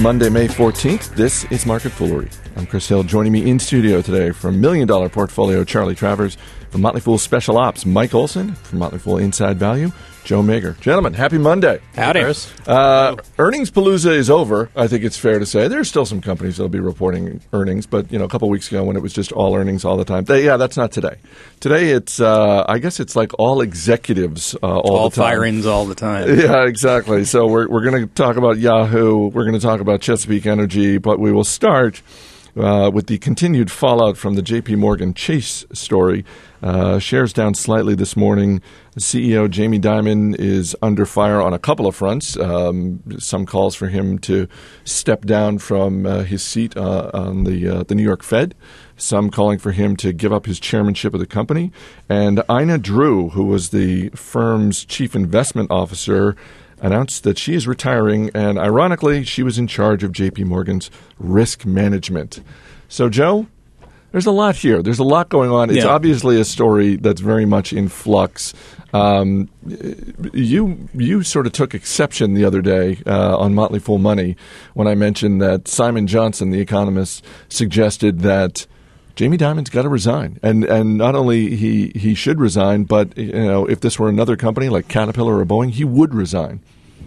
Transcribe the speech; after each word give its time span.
Monday, 0.00 0.30
May 0.30 0.48
14th. 0.48 1.14
This 1.14 1.44
is 1.52 1.66
Market 1.66 1.90
Foolery. 1.90 2.30
I'm 2.56 2.66
Chris 2.66 2.88
Hill. 2.88 3.02
Joining 3.02 3.32
me 3.32 3.50
in 3.50 3.58
studio 3.58 4.00
today 4.00 4.30
from 4.30 4.58
Million 4.58 4.88
Dollar 4.88 5.10
Portfolio, 5.10 5.62
Charlie 5.62 5.94
Travers. 5.94 6.38
From 6.70 6.80
Motley 6.80 7.02
Fool 7.02 7.18
Special 7.18 7.58
Ops, 7.58 7.84
Mike 7.84 8.14
Olson. 8.14 8.54
From 8.54 8.78
Motley 8.78 8.98
Fool 8.98 9.18
Inside 9.18 9.58
Value, 9.58 9.92
Joe 10.24 10.42
Magyer. 10.42 10.78
Gentlemen, 10.80 11.14
happy 11.14 11.38
Monday. 11.38 11.80
Howdy. 11.96 12.22
Uh, 12.66 13.16
earnings 13.38 13.70
palooza 13.70 14.12
is 14.12 14.30
over. 14.30 14.70
I 14.76 14.86
think 14.86 15.02
it's 15.02 15.16
fair 15.16 15.38
to 15.38 15.46
say 15.46 15.66
there's 15.66 15.88
still 15.88 16.06
some 16.06 16.20
companies 16.20 16.56
that'll 16.56 16.68
be 16.68 16.78
reporting 16.78 17.40
earnings, 17.52 17.86
but 17.86 18.12
you 18.12 18.18
know, 18.18 18.26
a 18.26 18.28
couple 18.28 18.48
weeks 18.48 18.68
ago 18.68 18.84
when 18.84 18.96
it 18.96 19.02
was 19.02 19.12
just 19.12 19.32
all 19.32 19.56
earnings 19.56 19.84
all 19.84 19.96
the 19.96 20.04
time. 20.04 20.24
They, 20.24 20.44
yeah, 20.44 20.56
that's 20.56 20.76
not 20.76 20.92
today. 20.92 21.16
Today 21.58 21.90
it's, 21.90 22.20
uh, 22.20 22.64
I 22.68 22.78
guess 22.78 23.00
it's 23.00 23.16
like 23.16 23.32
all 23.38 23.60
executives 23.60 24.54
uh, 24.62 24.66
all, 24.66 24.96
all 24.96 25.10
the 25.10 25.16
time. 25.16 25.32
firings 25.32 25.66
all 25.66 25.84
the 25.86 25.94
time. 25.94 26.28
Yeah, 26.40 26.64
exactly. 26.64 27.24
So 27.24 27.46
we're 27.46 27.68
we're 27.68 27.82
going 27.82 28.06
to 28.06 28.14
talk 28.14 28.36
about 28.36 28.58
Yahoo. 28.58 29.26
We're 29.28 29.44
going 29.44 29.54
to 29.54 29.60
talk 29.60 29.80
about 29.80 30.00
Chesapeake 30.00 30.46
Energy, 30.46 30.98
but 30.98 31.18
we 31.18 31.32
will 31.32 31.44
start. 31.44 32.02
Uh, 32.60 32.90
with 32.90 33.06
the 33.06 33.16
continued 33.18 33.70
fallout 33.70 34.18
from 34.18 34.34
the 34.34 34.42
J.P. 34.42 34.76
Morgan 34.76 35.14
Chase 35.14 35.64
story, 35.72 36.26
uh, 36.62 36.98
shares 36.98 37.32
down 37.32 37.54
slightly 37.54 37.94
this 37.94 38.18
morning. 38.18 38.60
CEO 38.98 39.48
Jamie 39.48 39.78
Dimon 39.78 40.38
is 40.38 40.76
under 40.82 41.06
fire 41.06 41.40
on 41.40 41.54
a 41.54 41.58
couple 41.58 41.86
of 41.86 41.96
fronts. 41.96 42.36
Um, 42.36 43.02
some 43.18 43.46
calls 43.46 43.74
for 43.74 43.86
him 43.86 44.18
to 44.20 44.46
step 44.84 45.24
down 45.24 45.58
from 45.58 46.04
uh, 46.04 46.24
his 46.24 46.42
seat 46.42 46.76
uh, 46.76 47.10
on 47.14 47.44
the 47.44 47.66
uh, 47.66 47.82
the 47.84 47.94
New 47.94 48.02
York 48.02 48.22
Fed. 48.22 48.54
Some 48.96 49.30
calling 49.30 49.58
for 49.58 49.72
him 49.72 49.96
to 49.96 50.12
give 50.12 50.30
up 50.30 50.44
his 50.44 50.60
chairmanship 50.60 51.14
of 51.14 51.20
the 51.20 51.26
company. 51.26 51.72
And 52.10 52.42
Ina 52.50 52.76
Drew, 52.78 53.30
who 53.30 53.44
was 53.44 53.70
the 53.70 54.10
firm's 54.10 54.84
chief 54.84 55.16
investment 55.16 55.70
officer, 55.70 56.36
announced 56.80 57.24
that 57.24 57.38
she 57.38 57.54
is 57.54 57.66
retiring, 57.66 58.30
and 58.34 58.58
ironically, 58.58 59.24
she 59.24 59.42
was 59.42 59.58
in 59.58 59.66
charge 59.66 60.02
of 60.02 60.12
JP 60.12 60.44
Morgan's 60.46 60.90
risk 61.18 61.64
management. 61.66 62.40
So, 62.88 63.08
Joe, 63.08 63.46
there's 64.12 64.26
a 64.26 64.32
lot 64.32 64.56
here. 64.56 64.82
There's 64.82 64.98
a 64.98 65.04
lot 65.04 65.28
going 65.28 65.50
on. 65.50 65.70
It's 65.70 65.84
Yeah. 65.84 65.90
obviously 65.90 66.40
a 66.40 66.44
story 66.44 66.96
that's 66.96 67.20
very 67.20 67.44
much 67.46 67.72
in 67.72 67.88
flux. 67.88 68.52
Um, 68.92 69.48
you 70.32 70.88
you 70.94 71.22
sort 71.22 71.46
of 71.46 71.52
took 71.52 71.74
exception 71.74 72.34
the 72.34 72.44
other 72.44 72.60
day 72.60 72.98
uh, 73.06 73.36
on 73.38 73.54
Motley 73.54 73.78
Fool 73.78 73.98
Money 73.98 74.34
when 74.74 74.88
I 74.88 74.96
mentioned 74.96 75.40
that 75.42 75.68
Simon 75.68 76.08
Johnson, 76.08 76.50
the 76.50 76.60
economist, 76.60 77.24
suggested 77.48 78.20
that 78.20 78.66
Jamie 79.14 79.36
Dimon's 79.36 79.70
got 79.70 79.82
to 79.82 79.88
resign, 79.88 80.40
and 80.42 80.64
and 80.64 80.96
not 80.98 81.14
only 81.14 81.54
he 81.54 81.92
he 81.94 82.14
should 82.14 82.40
resign, 82.40 82.82
but 82.82 83.16
you 83.16 83.32
know 83.32 83.64
if 83.66 83.80
this 83.80 83.96
were 83.98 84.08
another 84.08 84.36
company 84.36 84.68
like 84.68 84.88
Caterpillar 84.88 85.38
or 85.38 85.44
Boeing, 85.46 85.70
he 85.70 85.84
would 85.84 86.12
resign. 86.14 86.60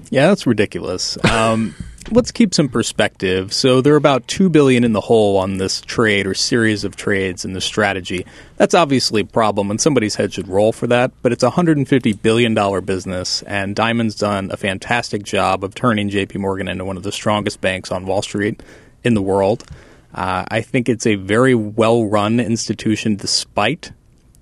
Yeah, 0.09 0.27
that's 0.27 0.45
ridiculous. 0.45 1.23
Um, 1.25 1.75
let's 2.11 2.31
keep 2.31 2.53
some 2.53 2.69
perspective. 2.69 3.53
So 3.53 3.81
they're 3.81 3.95
about 3.95 4.27
two 4.27 4.49
billion 4.49 4.83
in 4.83 4.93
the 4.93 5.01
hole 5.01 5.37
on 5.37 5.57
this 5.57 5.81
trade 5.81 6.27
or 6.27 6.33
series 6.33 6.83
of 6.83 6.95
trades 6.95 7.45
in 7.45 7.53
the 7.53 7.61
strategy. 7.61 8.25
That's 8.57 8.73
obviously 8.73 9.21
a 9.21 9.25
problem, 9.25 9.71
and 9.71 9.79
somebody's 9.79 10.15
head 10.15 10.33
should 10.33 10.47
roll 10.47 10.71
for 10.71 10.87
that. 10.87 11.11
But 11.21 11.31
it's 11.31 11.43
a 11.43 11.49
hundred 11.49 11.77
and 11.77 11.87
fifty 11.87 12.13
billion 12.13 12.53
dollar 12.53 12.81
business, 12.81 13.41
and 13.43 13.75
Dimon's 13.75 14.15
done 14.15 14.51
a 14.51 14.57
fantastic 14.57 15.23
job 15.23 15.63
of 15.63 15.75
turning 15.75 16.09
J.P. 16.09 16.39
Morgan 16.39 16.67
into 16.67 16.85
one 16.85 16.97
of 16.97 17.03
the 17.03 17.11
strongest 17.11 17.61
banks 17.61 17.91
on 17.91 18.05
Wall 18.05 18.21
Street 18.21 18.61
in 19.03 19.13
the 19.13 19.21
world. 19.21 19.65
Uh, 20.13 20.45
I 20.47 20.61
think 20.61 20.89
it's 20.89 21.07
a 21.07 21.15
very 21.15 21.55
well 21.55 22.05
run 22.05 22.39
institution, 22.39 23.15
despite 23.15 23.91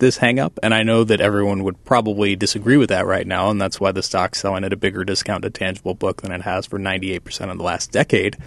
this 0.01 0.17
hang 0.17 0.39
up, 0.39 0.59
and 0.61 0.73
I 0.73 0.83
know 0.83 1.05
that 1.05 1.21
everyone 1.21 1.63
would 1.63 1.85
probably 1.85 2.35
disagree 2.35 2.75
with 2.75 2.89
that 2.89 3.05
right 3.05 3.25
now, 3.25 3.49
and 3.49 3.61
that's 3.61 3.79
why 3.79 3.93
the 3.93 4.03
stock's 4.03 4.39
selling 4.39 4.65
at 4.65 4.73
a 4.73 4.75
bigger 4.75 5.05
discount 5.05 5.43
to 5.43 5.49
tangible 5.49 5.93
book 5.93 6.21
than 6.21 6.33
it 6.33 6.41
has 6.41 6.65
for 6.65 6.77
98% 6.77 7.49
of 7.49 7.57
the 7.57 7.63
last 7.63 7.91
decade. 7.91 8.37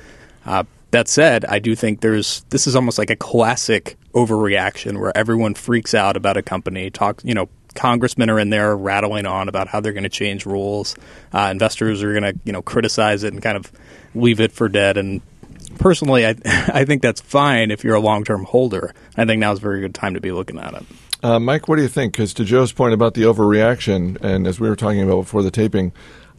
Uh, 0.45 0.65
that 0.91 1.09
said, 1.09 1.45
I 1.47 1.59
do 1.59 1.75
think 1.75 2.03
there's 2.03 2.45
this 2.51 2.67
is 2.67 2.77
almost 2.77 2.99
like 2.99 3.11
a 3.11 3.17
classic 3.17 3.97
overreaction 4.13 5.01
where 5.01 5.17
everyone 5.17 5.55
freaks 5.55 5.95
out 5.95 6.17
about 6.17 6.37
a 6.37 6.43
company. 6.43 6.91
Talk, 6.91 7.21
you 7.25 7.35
know, 7.35 7.49
congressmen 7.75 8.31
are 8.31 8.39
in 8.39 8.51
there 8.51 8.77
rattling 8.77 9.27
on 9.27 9.49
about 9.49 9.67
how 9.67 9.81
they're 9.81 9.93
going 9.93 10.05
to 10.05 10.09
change 10.09 10.47
rules. 10.47 10.95
Uh, 11.33 11.49
investors 11.51 12.03
are 12.03 12.13
going 12.13 12.35
to, 12.35 12.39
you 12.45 12.53
know, 12.53 12.63
criticize 12.63 13.25
it 13.25 13.33
and 13.33 13.43
kind 13.43 13.57
of 13.57 13.73
leave 14.15 14.41
it 14.41 14.53
for 14.53 14.69
dead. 14.69 14.97
And 14.97 15.21
personally, 15.79 16.27
I 16.27 16.37
I 16.45 16.85
think 16.85 17.03
that's 17.03 17.21
fine 17.21 17.71
if 17.71 17.83
you're 17.83 17.97
a 17.97 18.01
long 18.01 18.25
term 18.25 18.45
holder. 18.45 18.95
I 19.17 19.25
think 19.25 19.41
now 19.41 19.53
is 19.53 19.59
a 19.59 19.63
very 19.63 19.81
good 19.81 19.95
time 19.95 20.15
to 20.15 20.21
be 20.21 20.31
looking 20.31 20.59
at 20.59 20.75
it. 20.75 20.85
Uh, 21.25 21.41
Mike, 21.41 21.69
what 21.69 21.77
do 21.77 21.83
you 21.83 21.89
think? 21.89 22.13
Because 22.13 22.35
to 22.35 22.45
Joe's 22.45 22.71
point 22.71 22.93
about 22.93 23.15
the 23.15 23.23
overreaction, 23.23 24.21
and 24.21 24.47
as 24.47 24.61
we 24.61 24.69
were 24.69 24.77
talking 24.77 25.01
about 25.01 25.23
before 25.23 25.43
the 25.43 25.51
taping, 25.51 25.91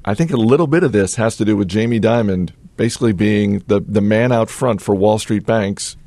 I 0.05 0.13
think 0.13 0.31
a 0.31 0.37
little 0.37 0.67
bit 0.67 0.83
of 0.83 0.91
this 0.91 1.15
has 1.15 1.35
to 1.37 1.45
do 1.45 1.57
with 1.57 1.67
Jamie 1.67 1.99
Dimon 1.99 2.51
basically 2.77 3.11
being 3.11 3.63
the, 3.65 3.79
the 3.79 3.99
man 3.99 4.31
out 4.31 4.47
front 4.47 4.83
for 4.83 4.93
Wall 4.93 5.17
Street 5.17 5.43
banks 5.43 5.97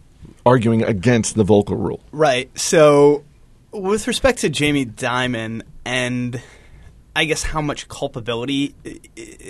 arguing 0.46 0.84
against 0.84 1.34
the 1.34 1.44
Volcker 1.44 1.76
rule. 1.76 2.04
Right. 2.12 2.56
So, 2.56 3.24
with 3.72 4.06
respect 4.06 4.38
to 4.40 4.48
Jamie 4.48 4.86
Dimon 4.86 5.62
and 5.84 6.40
I 7.16 7.24
guess 7.24 7.42
how 7.42 7.60
much 7.60 7.88
culpability 7.88 8.76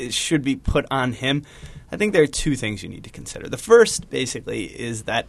should 0.08 0.42
be 0.42 0.56
put 0.56 0.86
on 0.90 1.12
him, 1.12 1.44
I 1.92 1.98
think 1.98 2.14
there 2.14 2.22
are 2.22 2.26
two 2.26 2.56
things 2.56 2.82
you 2.82 2.88
need 2.88 3.04
to 3.04 3.10
consider. 3.10 3.46
The 3.46 3.58
first, 3.58 4.08
basically, 4.08 4.64
is 4.64 5.02
that 5.02 5.26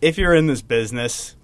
if 0.00 0.16
you're 0.16 0.34
in 0.34 0.46
this 0.46 0.62
business 0.62 1.36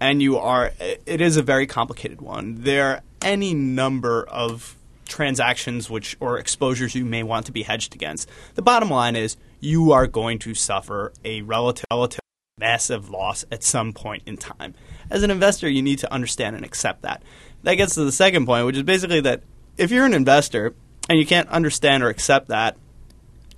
and 0.00 0.22
you 0.22 0.38
are, 0.38 0.72
it 0.78 1.20
is 1.20 1.36
a 1.36 1.42
very 1.42 1.66
complicated 1.66 2.20
one. 2.20 2.62
There 2.62 2.86
are 2.86 3.02
any 3.22 3.54
number 3.54 4.24
of 4.28 4.76
transactions 5.06 5.88
which 5.90 6.16
or 6.20 6.38
exposures 6.38 6.94
you 6.94 7.04
may 7.04 7.22
want 7.22 7.46
to 7.46 7.52
be 7.52 7.62
hedged 7.62 7.94
against. 7.94 8.28
The 8.54 8.62
bottom 8.62 8.90
line 8.90 9.16
is 9.16 9.36
you 9.60 9.92
are 9.92 10.06
going 10.06 10.38
to 10.40 10.54
suffer 10.54 11.12
a 11.24 11.42
relative, 11.42 11.84
relative 11.90 12.20
massive 12.58 13.08
loss 13.08 13.44
at 13.50 13.62
some 13.62 13.92
point 13.92 14.22
in 14.26 14.36
time. 14.36 14.74
As 15.10 15.22
an 15.22 15.30
investor, 15.30 15.68
you 15.68 15.82
need 15.82 16.00
to 16.00 16.12
understand 16.12 16.56
and 16.56 16.64
accept 16.64 17.02
that. 17.02 17.22
That 17.62 17.74
gets 17.74 17.94
to 17.94 18.04
the 18.04 18.12
second 18.12 18.46
point, 18.46 18.66
which 18.66 18.76
is 18.76 18.82
basically 18.82 19.20
that 19.22 19.42
if 19.76 19.90
you're 19.90 20.04
an 20.04 20.14
investor 20.14 20.74
and 21.08 21.18
you 21.18 21.26
can't 21.26 21.48
understand 21.48 22.02
or 22.02 22.08
accept 22.08 22.48
that 22.48 22.76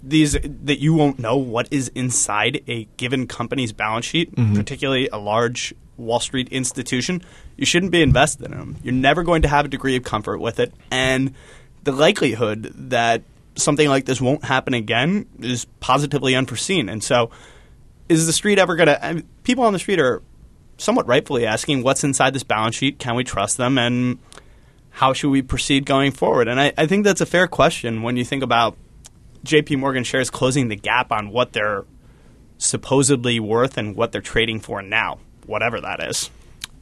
these 0.03 0.33
that 0.33 0.81
you 0.81 0.95
won't 0.95 1.19
know 1.19 1.37
what 1.37 1.69
is 1.71 1.89
inside 1.95 2.62
a 2.67 2.84
given 2.97 3.27
company's 3.27 3.73
balance 3.73 4.06
sheet, 4.06 4.34
mm-hmm. 4.34 4.55
particularly 4.55 5.09
a 5.09 5.19
large 5.19 5.75
Wall 6.00 6.21
Street 6.21 6.49
institution, 6.49 7.22
you 7.56 7.66
shouldn't 7.66 7.93
be 7.93 8.03
invested 8.03 8.47
in 8.47 8.53
them. 8.53 8.77
You're 8.83 8.94
never 8.94 9.22
going 9.22 9.43
to 9.43 9.49
have 9.49 9.65
a 9.65 9.69
degree 9.69 9.97
of 9.97 10.05
comfort 10.05 10.38
with 10.38 10.61
it, 10.61 10.72
and 10.91 11.34
the 11.84 11.93
likelihood 11.93 12.72
that 12.91 13.22
something 13.56 13.88
like 13.88 14.06
this 14.06 14.21
won't 14.21 14.44
happen 14.44 14.75
again 14.75 15.27
is 15.41 15.66
positively 15.81 16.34
unforeseen. 16.34 16.88
And 16.88 17.03
so, 17.03 17.31
is 18.09 18.27
the 18.27 18.33
street 18.33 18.59
ever 18.59 18.77
going 18.77 18.88
to? 18.88 19.25
People 19.44 19.65
on 19.65 19.72
the 19.72 19.78
street 19.78 20.00
are 20.00 20.22
somewhat 20.78 21.06
rightfully 21.06 21.47
asking, 21.47 21.83
"What's 21.83 22.05
inside 22.05 22.34
this 22.34 22.43
balance 22.43 22.75
sheet? 22.75 22.99
Can 22.99 23.15
we 23.15 23.25
trust 23.25 23.56
them?" 23.56 23.78
and 23.78 24.19
how 24.91 25.12
should 25.12 25.31
we 25.31 25.43
proceed 25.43 25.87
going 25.87 26.11
forward? 26.12 26.49
And 26.49 26.61
I, 26.61 26.72
I 26.77 26.87
think 26.87 27.05
that's 27.05 27.21
a 27.21 27.27
fair 27.27 27.47
question 27.47 28.03
when 28.03 28.17
you 28.17 28.25
think 28.25 28.43
about 28.43 28.77
JP 29.44 29.78
Morgan 29.78 30.05
shares 30.05 30.31
closing 30.31 30.69
the 30.69 30.77
gap 30.77 31.12
on 31.12 31.31
what 31.31 31.53
they're 31.53 31.84
supposedly 32.59 33.41
worth 33.41 33.78
and 33.78 33.97
what 33.97 34.12
they're 34.12 34.21
trading 34.21 34.61
for 34.61 34.82
now, 34.82 35.19
whatever 35.47 35.81
that 35.81 36.03
is. 36.03 36.31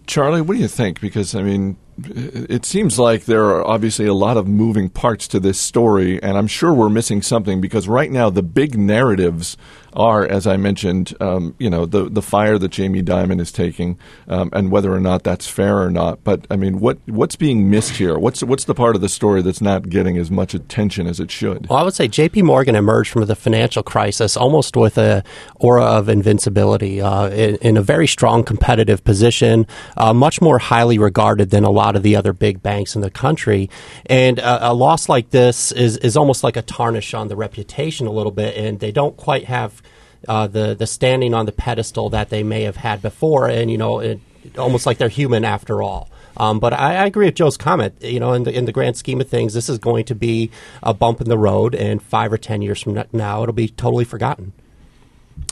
Charlie, 0.06 0.40
what 0.40 0.54
do 0.54 0.60
you 0.60 0.68
think? 0.68 1.00
Because, 1.00 1.34
I 1.34 1.42
mean, 1.42 1.76
it 2.04 2.64
seems 2.64 2.98
like 2.98 3.26
there 3.26 3.44
are 3.44 3.66
obviously 3.66 4.06
a 4.06 4.14
lot 4.14 4.36
of 4.36 4.48
moving 4.48 4.88
parts 4.88 5.28
to 5.28 5.40
this 5.40 5.60
story, 5.60 6.22
and 6.22 6.38
I'm 6.38 6.46
sure 6.46 6.72
we're 6.72 6.88
missing 6.88 7.20
something 7.20 7.60
because 7.60 7.88
right 7.88 8.10
now 8.10 8.30
the 8.30 8.42
big 8.42 8.78
narratives 8.78 9.56
are, 9.92 10.26
as 10.26 10.46
I 10.46 10.56
mentioned, 10.56 11.14
um, 11.20 11.54
you 11.58 11.70
know, 11.70 11.86
the 11.86 12.08
the 12.08 12.22
fire 12.22 12.58
that 12.58 12.68
Jamie 12.68 13.02
Dimon 13.02 13.40
is 13.40 13.52
taking, 13.52 13.98
um, 14.28 14.50
and 14.52 14.70
whether 14.70 14.92
or 14.92 15.00
not 15.00 15.24
that's 15.24 15.46
fair 15.46 15.78
or 15.78 15.90
not. 15.90 16.22
But 16.24 16.46
I 16.50 16.56
mean, 16.56 16.80
what 16.80 16.98
what's 17.06 17.36
being 17.36 17.70
missed 17.70 17.96
here? 17.96 18.18
What's 18.18 18.42
what's 18.42 18.64
the 18.64 18.74
part 18.74 18.94
of 18.94 19.02
the 19.02 19.08
story 19.08 19.42
that's 19.42 19.60
not 19.60 19.88
getting 19.88 20.16
as 20.18 20.30
much 20.30 20.54
attention 20.54 21.06
as 21.06 21.20
it 21.20 21.30
should? 21.30 21.68
Well, 21.68 21.78
I 21.78 21.82
would 21.82 21.94
say 21.94 22.08
J.P. 22.08 22.42
Morgan 22.42 22.74
emerged 22.74 23.10
from 23.10 23.24
the 23.26 23.36
financial 23.36 23.82
crisis 23.82 24.36
almost 24.36 24.76
with 24.76 24.98
a 24.98 25.24
aura 25.56 25.84
of 25.84 26.08
invincibility, 26.08 27.00
uh, 27.00 27.28
in, 27.28 27.56
in 27.56 27.76
a 27.76 27.82
very 27.82 28.06
strong 28.06 28.44
competitive 28.44 29.04
position, 29.04 29.66
uh, 29.96 30.12
much 30.12 30.40
more 30.40 30.58
highly 30.58 30.98
regarded 30.98 31.50
than 31.50 31.64
a 31.64 31.70
lot 31.70 31.96
of 31.96 32.02
the 32.02 32.16
other 32.16 32.32
big 32.32 32.62
banks 32.62 32.94
in 32.94 33.00
the 33.00 33.10
country. 33.10 33.68
And 34.06 34.38
uh, 34.38 34.58
a 34.62 34.74
loss 34.74 35.08
like 35.08 35.30
this 35.30 35.72
is 35.72 35.96
is 35.98 36.16
almost 36.16 36.44
like 36.44 36.56
a 36.56 36.62
tarnish 36.62 37.14
on 37.14 37.28
the 37.28 37.36
reputation 37.36 38.06
a 38.06 38.12
little 38.12 38.32
bit, 38.32 38.56
and 38.56 38.80
they 38.80 38.92
don't 38.92 39.16
quite 39.16 39.44
have. 39.44 39.82
Uh, 40.26 40.46
the 40.46 40.74
the 40.74 40.86
standing 40.86 41.32
on 41.34 41.46
the 41.46 41.52
pedestal 41.52 42.10
that 42.10 42.28
they 42.28 42.42
may 42.42 42.62
have 42.62 42.76
had 42.76 43.00
before, 43.00 43.48
and 43.48 43.70
you 43.70 43.78
know, 43.78 44.00
it, 44.00 44.20
almost 44.58 44.86
like 44.86 44.98
they're 44.98 45.08
human 45.08 45.44
after 45.44 45.82
all. 45.82 46.10
Um, 46.36 46.60
but 46.60 46.72
I, 46.72 46.96
I 46.96 47.06
agree 47.06 47.26
with 47.26 47.34
Joe's 47.34 47.56
comment. 47.56 47.94
You 48.00 48.20
know, 48.20 48.32
in 48.32 48.44
the 48.44 48.52
in 48.52 48.64
the 48.64 48.72
grand 48.72 48.96
scheme 48.96 49.20
of 49.20 49.28
things, 49.28 49.54
this 49.54 49.68
is 49.68 49.78
going 49.78 50.04
to 50.06 50.14
be 50.14 50.50
a 50.82 50.94
bump 50.94 51.20
in 51.20 51.28
the 51.28 51.38
road, 51.38 51.74
and 51.74 52.02
five 52.02 52.32
or 52.32 52.38
ten 52.38 52.62
years 52.62 52.82
from 52.82 53.02
now, 53.12 53.42
it'll 53.42 53.52
be 53.52 53.68
totally 53.68 54.04
forgotten. 54.04 54.52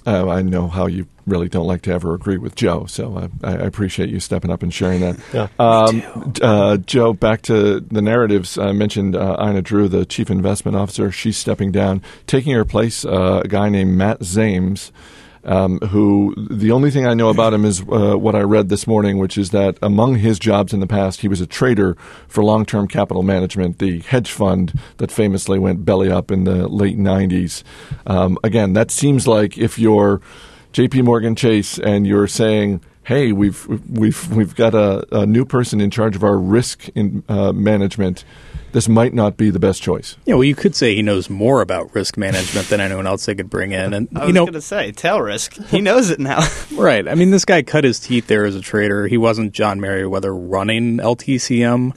Uh, 0.06 0.28
I 0.28 0.42
know 0.42 0.68
how 0.68 0.86
you 0.86 1.06
really 1.26 1.48
don't 1.48 1.66
like 1.66 1.82
to 1.82 1.92
ever 1.92 2.14
agree 2.14 2.38
with 2.38 2.54
Joe, 2.54 2.86
so 2.86 3.28
I, 3.42 3.50
I 3.50 3.52
appreciate 3.54 4.08
you 4.08 4.20
stepping 4.20 4.50
up 4.50 4.62
and 4.62 4.72
sharing 4.72 5.00
that. 5.00 5.18
Yeah. 5.32 5.48
Um, 5.58 6.32
uh, 6.40 6.76
Joe, 6.76 7.12
back 7.12 7.42
to 7.42 7.80
the 7.80 8.00
narratives. 8.00 8.56
I 8.56 8.72
mentioned 8.72 9.16
uh, 9.16 9.36
Ina 9.40 9.62
Drew, 9.62 9.88
the 9.88 10.06
chief 10.06 10.30
investment 10.30 10.76
officer. 10.76 11.10
She's 11.10 11.36
stepping 11.36 11.72
down, 11.72 12.02
taking 12.26 12.52
her 12.52 12.64
place. 12.64 13.04
Uh, 13.04 13.42
a 13.44 13.48
guy 13.48 13.68
named 13.68 13.96
Matt 13.96 14.20
Zames. 14.20 14.92
Um, 15.46 15.78
who 15.78 16.34
the 16.36 16.72
only 16.72 16.90
thing 16.90 17.06
I 17.06 17.14
know 17.14 17.28
about 17.28 17.54
him 17.54 17.64
is 17.64 17.80
uh, 17.80 18.16
what 18.16 18.34
I 18.34 18.40
read 18.40 18.68
this 18.68 18.86
morning, 18.86 19.18
which 19.18 19.38
is 19.38 19.50
that 19.50 19.78
among 19.80 20.16
his 20.16 20.40
jobs 20.40 20.72
in 20.72 20.80
the 20.80 20.88
past, 20.88 21.20
he 21.20 21.28
was 21.28 21.40
a 21.40 21.46
trader 21.46 21.96
for 22.26 22.42
long 22.42 22.66
term 22.66 22.88
capital 22.88 23.22
management, 23.22 23.78
the 23.78 24.00
hedge 24.00 24.32
fund 24.32 24.78
that 24.96 25.12
famously 25.12 25.58
went 25.58 25.84
belly 25.84 26.10
up 26.10 26.32
in 26.32 26.44
the 26.44 26.66
late 26.66 26.98
90s. 26.98 27.62
Um, 28.06 28.38
again, 28.42 28.72
that 28.72 28.90
seems 28.90 29.28
like 29.28 29.56
if 29.56 29.78
you're 29.78 30.20
JP 30.72 31.04
Morgan 31.04 31.36
Chase 31.36 31.78
and 31.78 32.06
you're 32.06 32.26
saying, 32.26 32.82
hey, 33.06 33.32
we've, 33.32 33.66
we've, 33.88 34.32
we've 34.32 34.54
got 34.54 34.74
a, 34.74 35.06
a 35.20 35.26
new 35.26 35.44
person 35.44 35.80
in 35.80 35.90
charge 35.90 36.16
of 36.16 36.24
our 36.24 36.36
risk 36.36 36.88
in, 36.94 37.22
uh, 37.28 37.52
management 37.52 38.24
this 38.72 38.90
might 38.90 39.14
not 39.14 39.38
be 39.38 39.48
the 39.48 39.58
best 39.58 39.80
choice. 39.80 40.18
Yeah, 40.26 40.34
well, 40.34 40.44
you 40.44 40.54
could 40.54 40.74
say 40.74 40.94
he 40.94 41.00
knows 41.00 41.30
more 41.30 41.62
about 41.62 41.94
risk 41.94 42.18
management 42.18 42.68
than 42.68 42.78
anyone 42.78 43.06
else 43.06 43.24
they 43.24 43.34
could 43.34 43.48
bring 43.48 43.72
in. 43.72 43.94
And 43.94 44.08
I 44.14 44.18
was 44.18 44.28
you 44.28 44.34
know, 44.34 44.44
going 44.44 44.52
to 44.52 44.60
say 44.60 44.92
tail 44.92 45.22
risk. 45.22 45.54
He 45.68 45.80
knows 45.80 46.10
it 46.10 46.20
now. 46.20 46.46
right? 46.74 47.08
I 47.08 47.14
mean, 47.14 47.30
this 47.30 47.46
guy 47.46 47.62
cut 47.62 47.84
his 47.84 47.98
teeth 47.98 48.26
there 48.26 48.44
as 48.44 48.54
a 48.54 48.60
trader. 48.60 49.06
He 49.06 49.16
wasn't 49.16 49.52
John 49.52 49.80
Meriwether 49.80 50.34
running 50.34 50.98
LTCM. 50.98 51.96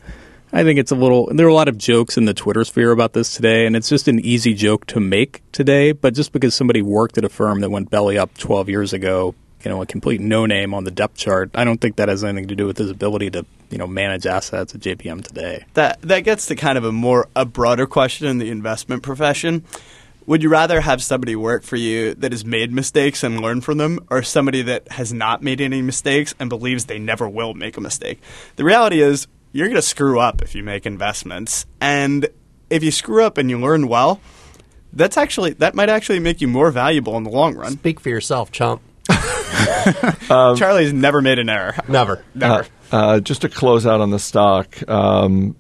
I 0.53 0.63
think 0.63 0.79
it's 0.79 0.91
a 0.91 0.95
little. 0.95 1.27
There 1.33 1.45
are 1.45 1.50
a 1.50 1.53
lot 1.53 1.67
of 1.67 1.77
jokes 1.77 2.15
in 2.15 2.23
the 2.23 2.33
Twitter 2.33 2.63
sphere 2.63 2.91
about 2.91 3.11
this 3.11 3.35
today, 3.35 3.65
and 3.65 3.75
it's 3.75 3.89
just 3.89 4.07
an 4.07 4.21
easy 4.21 4.53
joke 4.53 4.85
to 4.88 5.01
make 5.01 5.41
today. 5.51 5.91
But 5.91 6.13
just 6.13 6.31
because 6.31 6.56
somebody 6.56 6.81
worked 6.81 7.17
at 7.17 7.25
a 7.25 7.29
firm 7.29 7.59
that 7.59 7.69
went 7.69 7.89
belly 7.89 8.17
up 8.17 8.38
12 8.38 8.69
years 8.69 8.94
ago 8.94 9.35
you 9.63 9.69
know 9.69 9.81
a 9.81 9.85
complete 9.85 10.21
no 10.21 10.45
name 10.45 10.73
on 10.73 10.83
the 10.83 10.91
depth 10.91 11.17
chart. 11.17 11.51
I 11.53 11.63
don't 11.63 11.79
think 11.79 11.97
that 11.97 12.09
has 12.09 12.23
anything 12.23 12.47
to 12.47 12.56
do 12.56 12.65
with 12.65 12.77
his 12.77 12.89
ability 12.89 13.29
to 13.31 13.45
you 13.69 13.77
know 13.77 13.88
manage 13.88 14.25
assets 14.25 14.73
at 14.75 14.81
JPM 14.81 15.23
today. 15.23 15.65
That 15.73 16.01
that 16.01 16.21
gets 16.21 16.45
to 16.47 16.56
kind 16.56 16.77
of 16.77 16.83
a 16.83 16.91
more 16.91 17.27
a 17.35 17.45
broader 17.45 17.85
question 17.85 18.27
in 18.27 18.38
the 18.38 18.50
investment 18.50 19.03
profession. 19.03 19.63
Would 20.25 20.44
you 20.44 20.50
rather 20.50 20.81
have 20.81 21.01
somebody 21.01 21.35
work 21.35 21.63
for 21.63 21.75
you 21.75 22.13
that 22.13 22.31
has 22.31 22.45
made 22.45 22.71
mistakes 22.71 23.23
and 23.23 23.41
learn 23.41 23.61
from 23.61 23.79
them, 23.79 24.00
or 24.11 24.21
somebody 24.21 24.61
that 24.61 24.91
has 24.91 25.11
not 25.11 25.41
made 25.41 25.59
any 25.59 25.81
mistakes 25.81 26.35
and 26.39 26.50
believes 26.50 26.85
they 26.85 27.00
never 27.00 27.27
will 27.27 27.56
make 27.56 27.77
a 27.77 27.81
mistake? 27.81 28.21
The 28.56 28.63
reality 28.63 29.01
is, 29.01 29.27
you're 29.53 29.65
going 29.67 29.75
to 29.75 29.81
screw 29.81 30.19
up 30.19 30.44
if 30.44 30.53
you 30.53 30.61
make 30.61 30.85
investments, 30.85 31.65
and 31.81 32.27
if 32.69 32.83
you 32.83 32.91
screw 32.91 33.23
up 33.23 33.39
and 33.39 33.50
you 33.50 33.59
learn 33.59 33.88
well, 33.88 34.21
that's 34.94 35.17
actually 35.17 35.53
that 35.53 35.73
might 35.73 35.89
actually 35.89 36.19
make 36.19 36.41
you 36.41 36.47
more 36.47 36.69
valuable 36.69 37.17
in 37.17 37.23
the 37.23 37.31
long 37.31 37.56
run. 37.56 37.73
Speak 37.73 38.00
for 38.00 38.09
yourself, 38.09 38.51
chump. 38.51 38.81
um, 40.29 40.56
Charlie's 40.56 40.94
never 40.94 41.21
made 41.21 41.39
an 41.39 41.50
error. 41.50 41.75
Never. 41.88 42.23
Never. 42.35 42.67
Uh, 42.91 42.95
uh, 42.95 43.19
just 43.19 43.41
to 43.41 43.50
close 43.50 43.85
out 43.85 44.01
on 44.01 44.11
the 44.11 44.19
stock, 44.19 44.88
um, 44.89 45.56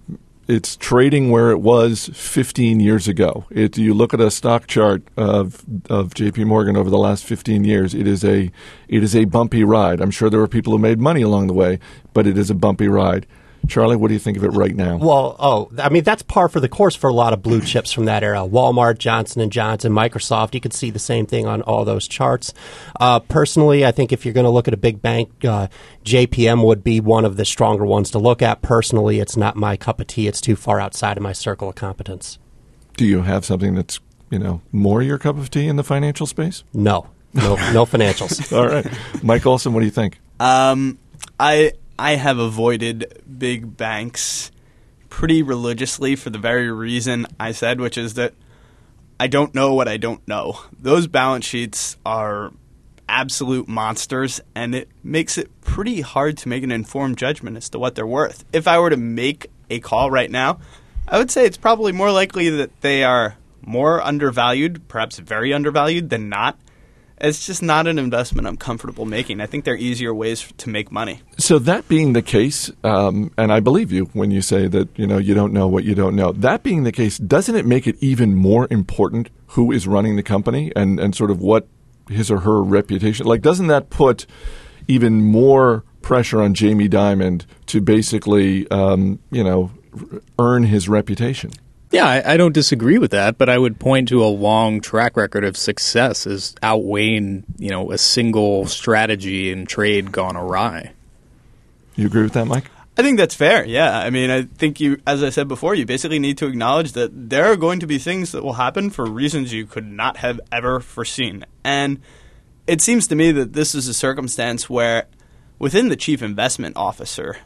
it's 0.47 0.75
trading 0.75 1.29
where 1.29 1.51
it 1.51 1.59
was 1.59 2.09
15 2.13 2.79
years 2.79 3.07
ago. 3.07 3.45
It, 3.51 3.77
you 3.77 3.93
look 3.93 4.15
at 4.15 4.19
a 4.19 4.31
stock 4.31 4.65
chart 4.65 5.03
of 5.15 5.63
of 5.89 6.15
J.P. 6.15 6.43
Morgan 6.45 6.75
over 6.75 6.89
the 6.89 6.97
last 6.97 7.23
15 7.23 7.63
years. 7.63 7.93
It 7.93 8.07
is 8.07 8.23
a 8.23 8.51
it 8.87 9.03
is 9.03 9.15
a 9.15 9.25
bumpy 9.25 9.63
ride. 9.63 10.01
I'm 10.01 10.11
sure 10.11 10.29
there 10.29 10.39
were 10.39 10.47
people 10.47 10.73
who 10.73 10.79
made 10.79 10.99
money 10.99 11.21
along 11.21 11.47
the 11.47 11.53
way, 11.53 11.79
but 12.13 12.25
it 12.25 12.37
is 12.37 12.49
a 12.49 12.55
bumpy 12.55 12.87
ride. 12.87 13.27
Charlie, 13.67 13.95
what 13.95 14.07
do 14.07 14.13
you 14.13 14.19
think 14.19 14.37
of 14.37 14.43
it 14.43 14.49
right 14.49 14.75
now? 14.75 14.97
Well, 14.97 15.35
oh, 15.39 15.71
I 15.77 15.89
mean 15.89 16.03
that's 16.03 16.23
par 16.23 16.49
for 16.49 16.59
the 16.59 16.69
course 16.69 16.95
for 16.95 17.09
a 17.09 17.13
lot 17.13 17.33
of 17.33 17.41
blue 17.41 17.61
chips 17.61 17.91
from 17.91 18.05
that 18.05 18.23
era. 18.23 18.39
Walmart, 18.39 18.97
Johnson 18.97 19.41
and 19.41 19.51
Johnson, 19.51 19.91
Microsoft. 19.91 20.53
You 20.53 20.61
could 20.61 20.73
see 20.73 20.89
the 20.89 20.99
same 20.99 21.25
thing 21.25 21.45
on 21.45 21.61
all 21.63 21.85
those 21.85 22.07
charts. 22.07 22.53
Uh, 22.99 23.19
personally, 23.19 23.85
I 23.85 23.91
think 23.91 24.11
if 24.11 24.25
you're 24.25 24.33
going 24.33 24.45
to 24.45 24.49
look 24.49 24.67
at 24.67 24.73
a 24.73 24.77
big 24.77 25.01
bank, 25.01 25.45
uh, 25.45 25.67
JPM 26.03 26.63
would 26.63 26.83
be 26.83 26.99
one 26.99 27.25
of 27.25 27.37
the 27.37 27.45
stronger 27.45 27.85
ones 27.85 28.11
to 28.11 28.19
look 28.19 28.41
at. 28.41 28.61
Personally, 28.61 29.19
it's 29.19 29.37
not 29.37 29.55
my 29.55 29.77
cup 29.77 29.99
of 29.99 30.07
tea. 30.07 30.27
It's 30.27 30.41
too 30.41 30.55
far 30.55 30.79
outside 30.79 31.17
of 31.17 31.23
my 31.23 31.33
circle 31.33 31.69
of 31.69 31.75
competence. 31.75 32.39
Do 32.97 33.05
you 33.05 33.21
have 33.21 33.45
something 33.45 33.75
that's 33.75 33.99
you 34.29 34.39
know 34.39 34.61
more 34.71 35.01
your 35.01 35.17
cup 35.17 35.37
of 35.37 35.49
tea 35.49 35.67
in 35.67 35.75
the 35.75 35.83
financial 35.83 36.25
space? 36.25 36.63
No, 36.73 37.07
no, 37.33 37.55
no 37.73 37.85
financials. 37.85 38.51
all 38.57 38.67
right, 38.67 38.87
Mike 39.23 39.45
Olson, 39.45 39.73
what 39.73 39.81
do 39.81 39.85
you 39.85 39.91
think? 39.91 40.19
Um, 40.39 40.97
I 41.39 41.73
I 41.99 42.15
have 42.15 42.39
avoided 42.39 43.21
big 43.37 43.75
banks 43.75 44.51
pretty 45.09 45.43
religiously 45.43 46.15
for 46.15 46.29
the 46.29 46.37
very 46.37 46.71
reason 46.71 47.27
I 47.37 47.51
said, 47.51 47.81
which 47.81 47.97
is 47.97 48.13
that 48.13 48.33
I 49.19 49.27
don't 49.27 49.53
know 49.53 49.73
what 49.73 49.89
I 49.89 49.97
don't 49.97 50.25
know. 50.25 50.61
Those 50.79 51.07
balance 51.07 51.43
sheets 51.43 51.97
are 52.05 52.53
absolute 53.09 53.67
monsters, 53.67 54.39
and 54.55 54.73
it 54.73 54.87
makes 55.03 55.37
it 55.37 55.49
pretty 55.59 55.99
hard 55.99 56.37
to 56.37 56.47
make 56.47 56.63
an 56.63 56.71
informed 56.71 57.17
judgment 57.17 57.57
as 57.57 57.69
to 57.71 57.79
what 57.79 57.95
they're 57.95 58.07
worth. 58.07 58.45
If 58.53 58.65
I 58.65 58.79
were 58.79 58.91
to 58.91 58.97
make 58.97 59.47
a 59.69 59.81
call 59.81 60.09
right 60.09 60.31
now, 60.31 60.59
I 61.05 61.17
would 61.17 61.29
say 61.29 61.45
it's 61.45 61.57
probably 61.57 61.91
more 61.91 62.13
likely 62.13 62.49
that 62.49 62.79
they 62.79 63.03
are 63.03 63.35
more 63.61 64.01
undervalued, 64.01 64.87
perhaps 64.87 65.19
very 65.19 65.53
undervalued, 65.53 66.11
than 66.11 66.29
not 66.29 66.57
it's 67.21 67.45
just 67.45 67.61
not 67.61 67.87
an 67.87 67.99
investment 67.99 68.47
I'm 68.47 68.57
comfortable 68.57 69.05
making. 69.05 69.41
I 69.41 69.45
think 69.45 69.65
there 69.65 69.73
are 69.73 69.77
easier 69.77 70.13
ways 70.13 70.51
to 70.57 70.69
make 70.69 70.91
money. 70.91 71.21
So 71.37 71.59
that 71.59 71.87
being 71.87 72.13
the 72.13 72.21
case, 72.21 72.71
um, 72.83 73.31
and 73.37 73.51
I 73.51 73.59
believe 73.59 73.91
you 73.91 74.05
when 74.13 74.31
you 74.31 74.41
say 74.41 74.67
that 74.67 74.89
you 74.97 75.07
know 75.07 75.17
you 75.17 75.33
don't 75.33 75.53
know 75.53 75.67
what 75.67 75.83
you 75.83 75.95
don't 75.95 76.15
know. 76.15 76.31
That 76.31 76.63
being 76.63 76.83
the 76.83 76.91
case, 76.91 77.17
doesn't 77.17 77.55
it 77.55 77.65
make 77.65 77.87
it 77.87 77.97
even 77.99 78.35
more 78.35 78.67
important 78.69 79.29
who 79.47 79.71
is 79.71 79.87
running 79.87 80.15
the 80.15 80.23
company 80.23 80.71
and 80.75 80.99
and 80.99 81.15
sort 81.15 81.31
of 81.31 81.39
what 81.41 81.67
his 82.09 82.31
or 82.31 82.39
her 82.39 82.61
reputation? 82.61 83.25
Like, 83.25 83.41
doesn't 83.41 83.67
that 83.67 83.89
put 83.89 84.25
even 84.87 85.21
more 85.21 85.83
pressure 86.01 86.41
on 86.41 86.53
Jamie 86.53 86.89
Dimon 86.89 87.45
to 87.67 87.81
basically 87.81 88.69
um, 88.71 89.19
you 89.31 89.43
know 89.43 89.71
earn 90.37 90.63
his 90.63 90.87
reputation? 90.87 91.51
Yeah, 91.91 92.05
I, 92.05 92.33
I, 92.33 92.37
don't 92.37 92.53
disagree 92.53 92.99
with 92.99 93.11
that, 93.11 93.39
but 93.39 93.49
I 93.49 93.57
would 93.57 93.79
point 93.79 94.09
to 94.09 94.23
a 94.23 94.27
long 94.27 94.79
track 94.79 95.17
record 95.17 95.43
of 95.43 95.57
success 95.57 96.27
as 96.27 96.53
outweighing, 96.61 97.45
you 97.57 97.71
know, 97.71 97.91
a 97.91 97.97
single 97.97 98.67
strategy 98.67 99.51
and 99.51 99.67
trade 99.67 100.11
gone 100.11 100.37
awry. 100.37 100.91
You 101.95 102.05
agree 102.05 102.21
with 102.21 102.33
that, 102.33 102.45
Mike? 102.45 102.69
I 102.95 103.01
think 103.01 103.17
that's 103.17 103.33
fair. 103.33 103.65
Yeah, 103.65 103.97
I 103.97 104.09
mean, 104.11 104.29
I 104.29 104.43
think 104.43 104.79
you, 104.79 105.01
as 105.07 105.23
I 105.23 105.29
said 105.29 105.47
before, 105.47 105.73
you 105.73 105.85
basically 105.85 106.19
need 106.19 106.37
to 106.39 106.47
acknowledge 106.47 106.91
that 106.91 107.29
there 107.29 107.45
are 107.45 107.55
going 107.55 107.79
to 107.79 107.87
be 107.87 107.97
things 107.97 108.33
that 108.33 108.43
will 108.43 108.53
happen 108.53 108.89
for 108.91 109.05
reasons 109.05 109.51
you 109.51 109.65
could 109.65 109.85
not 109.85 110.17
have 110.17 110.39
ever 110.51 110.79
foreseen, 110.81 111.45
and 111.63 111.99
it 112.67 112.81
seems 112.81 113.07
to 113.07 113.15
me 113.15 113.31
that 113.31 113.53
this 113.53 113.73
is 113.73 113.87
a 113.87 113.93
circumstance 113.93 114.69
where, 114.69 115.07
within 115.57 115.89
the 115.89 115.95
chief 115.95 116.21
investment 116.21 116.77
officer, 116.77 117.37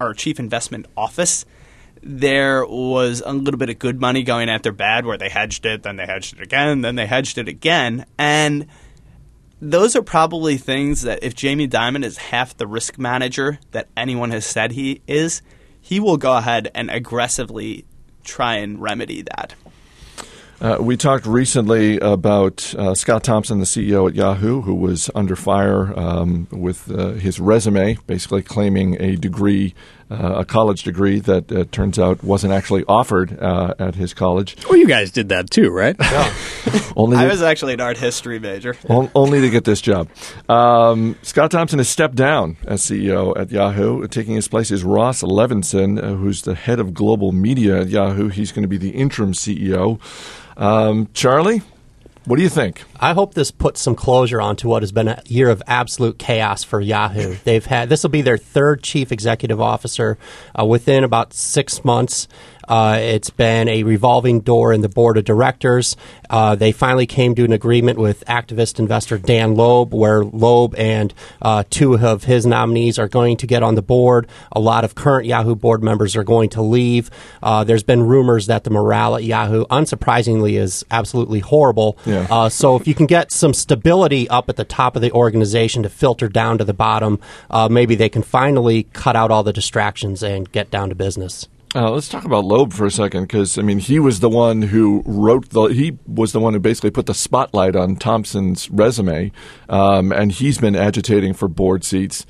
or 0.00 0.14
chief 0.14 0.38
investment 0.38 0.86
office 0.96 1.44
there 2.02 2.64
was 2.66 3.22
a 3.24 3.32
little 3.32 3.58
bit 3.58 3.70
of 3.70 3.78
good 3.78 4.00
money 4.00 4.22
going 4.22 4.48
after 4.48 4.72
bad 4.72 5.06
where 5.06 5.18
they 5.18 5.28
hedged 5.28 5.66
it, 5.66 5.82
then 5.82 5.96
they 5.96 6.06
hedged 6.06 6.36
it 6.36 6.42
again, 6.42 6.80
then 6.82 6.96
they 6.96 7.06
hedged 7.06 7.38
it 7.38 7.48
again. 7.48 8.06
And 8.18 8.66
those 9.60 9.96
are 9.96 10.02
probably 10.02 10.56
things 10.56 11.02
that 11.02 11.22
if 11.22 11.34
Jamie 11.34 11.68
Dimon 11.68 12.04
is 12.04 12.18
half 12.18 12.56
the 12.56 12.66
risk 12.66 12.98
manager 12.98 13.58
that 13.72 13.88
anyone 13.96 14.30
has 14.30 14.46
said 14.46 14.72
he 14.72 15.02
is, 15.06 15.42
he 15.80 16.00
will 16.00 16.16
go 16.16 16.36
ahead 16.36 16.70
and 16.74 16.90
aggressively 16.90 17.84
try 18.24 18.56
and 18.56 18.80
remedy 18.80 19.22
that. 19.22 19.54
Uh, 20.60 20.76
we 20.80 20.96
talked 20.96 21.24
recently 21.24 21.98
about 22.00 22.74
uh, 22.74 22.92
Scott 22.92 23.22
Thompson, 23.22 23.60
the 23.60 23.64
CEO 23.64 24.08
at 24.08 24.16
Yahoo, 24.16 24.62
who 24.62 24.74
was 24.74 25.08
under 25.14 25.36
fire 25.36 25.96
um, 25.96 26.48
with 26.50 26.90
uh, 26.90 27.12
his 27.12 27.38
resume, 27.38 27.96
basically 28.08 28.42
claiming 28.42 29.00
a 29.00 29.14
degree, 29.14 29.72
uh, 30.10 30.36
a 30.38 30.44
college 30.44 30.82
degree 30.82 31.20
that 31.20 31.50
uh, 31.52 31.64
turns 31.70 31.98
out 31.98 32.22
wasn't 32.24 32.52
actually 32.52 32.84
offered 32.88 33.38
uh, 33.40 33.74
at 33.78 33.94
his 33.94 34.14
college. 34.14 34.56
Well, 34.68 34.78
you 34.78 34.86
guys 34.86 35.10
did 35.10 35.28
that 35.28 35.50
too, 35.50 35.70
right? 35.70 35.96
Yeah. 36.00 36.34
only 36.96 37.16
I 37.16 37.26
was 37.26 37.42
actually 37.42 37.74
an 37.74 37.80
art 37.80 37.98
history 37.98 38.38
major. 38.38 38.76
On, 38.88 39.10
only 39.14 39.40
to 39.40 39.50
get 39.50 39.64
this 39.64 39.80
job. 39.80 40.08
Um, 40.48 41.16
Scott 41.22 41.50
Thompson 41.50 41.78
has 41.78 41.88
stepped 41.88 42.14
down 42.14 42.56
as 42.66 42.82
CEO 42.82 43.36
at 43.38 43.50
Yahoo. 43.50 44.06
Taking 44.08 44.34
his 44.34 44.48
place 44.48 44.70
is 44.70 44.84
Ross 44.84 45.22
Levinsohn, 45.22 46.18
who's 46.18 46.42
the 46.42 46.54
head 46.54 46.80
of 46.80 46.94
global 46.94 47.32
media 47.32 47.80
at 47.82 47.88
Yahoo. 47.88 48.28
He's 48.28 48.52
going 48.52 48.62
to 48.62 48.68
be 48.68 48.78
the 48.78 48.90
interim 48.90 49.32
CEO. 49.32 50.00
Um, 50.56 51.08
Charlie, 51.14 51.62
what 52.28 52.36
do 52.36 52.42
you 52.42 52.50
think? 52.50 52.82
I 53.00 53.14
hope 53.14 53.32
this 53.32 53.50
puts 53.50 53.80
some 53.80 53.94
closure 53.94 54.40
onto 54.40 54.68
what 54.68 54.82
has 54.82 54.92
been 54.92 55.08
a 55.08 55.22
year 55.26 55.48
of 55.48 55.62
absolute 55.66 56.18
chaos 56.18 56.62
for 56.62 56.78
Yahoo. 56.78 57.36
They've 57.44 57.64
had 57.64 57.88
this 57.88 58.02
will 58.02 58.10
be 58.10 58.20
their 58.20 58.36
third 58.36 58.82
chief 58.82 59.10
executive 59.12 59.62
officer 59.62 60.18
uh, 60.58 60.66
within 60.66 61.04
about 61.04 61.32
six 61.32 61.84
months. 61.86 62.28
Uh, 62.68 62.98
it's 63.00 63.30
been 63.30 63.68
a 63.68 63.82
revolving 63.82 64.40
door 64.40 64.72
in 64.72 64.82
the 64.82 64.88
board 64.88 65.16
of 65.16 65.24
directors. 65.24 65.96
Uh, 66.28 66.54
they 66.54 66.72
finally 66.72 67.06
came 67.06 67.34
to 67.34 67.44
an 67.44 67.52
agreement 67.52 67.98
with 67.98 68.24
activist 68.26 68.78
investor 68.78 69.18
Dan 69.18 69.54
Loeb, 69.54 69.94
where 69.94 70.22
Loeb 70.24 70.74
and 70.76 71.12
uh, 71.40 71.64
two 71.70 71.96
of 71.96 72.24
his 72.24 72.46
nominees 72.46 72.98
are 72.98 73.08
going 73.08 73.36
to 73.38 73.46
get 73.46 73.62
on 73.62 73.74
the 73.74 73.82
board. 73.82 74.28
A 74.52 74.60
lot 74.60 74.84
of 74.84 74.94
current 74.94 75.26
Yahoo 75.26 75.54
board 75.54 75.82
members 75.82 76.14
are 76.16 76.24
going 76.24 76.50
to 76.50 76.62
leave. 76.62 77.10
Uh, 77.42 77.64
there's 77.64 77.82
been 77.82 78.02
rumors 78.02 78.46
that 78.46 78.64
the 78.64 78.70
morale 78.70 79.16
at 79.16 79.24
Yahoo, 79.24 79.64
unsurprisingly, 79.66 80.58
is 80.58 80.84
absolutely 80.90 81.40
horrible. 81.40 81.98
Yeah. 82.04 82.26
Uh, 82.30 82.48
so 82.48 82.76
if 82.76 82.86
you 82.86 82.94
can 82.94 83.06
get 83.06 83.32
some 83.32 83.54
stability 83.54 84.28
up 84.28 84.48
at 84.48 84.56
the 84.56 84.64
top 84.64 84.96
of 84.96 85.02
the 85.02 85.12
organization 85.12 85.82
to 85.82 85.88
filter 85.88 86.28
down 86.28 86.58
to 86.58 86.64
the 86.64 86.74
bottom, 86.74 87.18
uh, 87.50 87.68
maybe 87.68 87.94
they 87.94 88.08
can 88.08 88.22
finally 88.22 88.84
cut 88.92 89.16
out 89.16 89.30
all 89.30 89.42
the 89.42 89.52
distractions 89.52 90.22
and 90.22 90.50
get 90.52 90.70
down 90.70 90.90
to 90.90 90.94
business. 90.94 91.48
Uh, 91.74 91.90
let's 91.90 92.08
talk 92.08 92.24
about 92.24 92.46
Loeb 92.46 92.72
for 92.72 92.86
a 92.86 92.90
second, 92.90 93.24
because 93.24 93.58
I 93.58 93.62
mean, 93.62 93.78
he 93.78 93.98
was 93.98 94.20
the 94.20 94.28
one 94.30 94.62
who 94.62 95.02
wrote 95.04 95.50
the. 95.50 95.64
He 95.64 95.98
was 96.06 96.32
the 96.32 96.40
one 96.40 96.54
who 96.54 96.60
basically 96.60 96.90
put 96.90 97.04
the 97.04 97.14
spotlight 97.14 97.76
on 97.76 97.96
Thompson's 97.96 98.70
resume, 98.70 99.32
um, 99.68 100.10
and 100.10 100.32
he's 100.32 100.56
been 100.56 100.74
agitating 100.74 101.34
for 101.34 101.46
board 101.46 101.84
seats. 101.84 102.24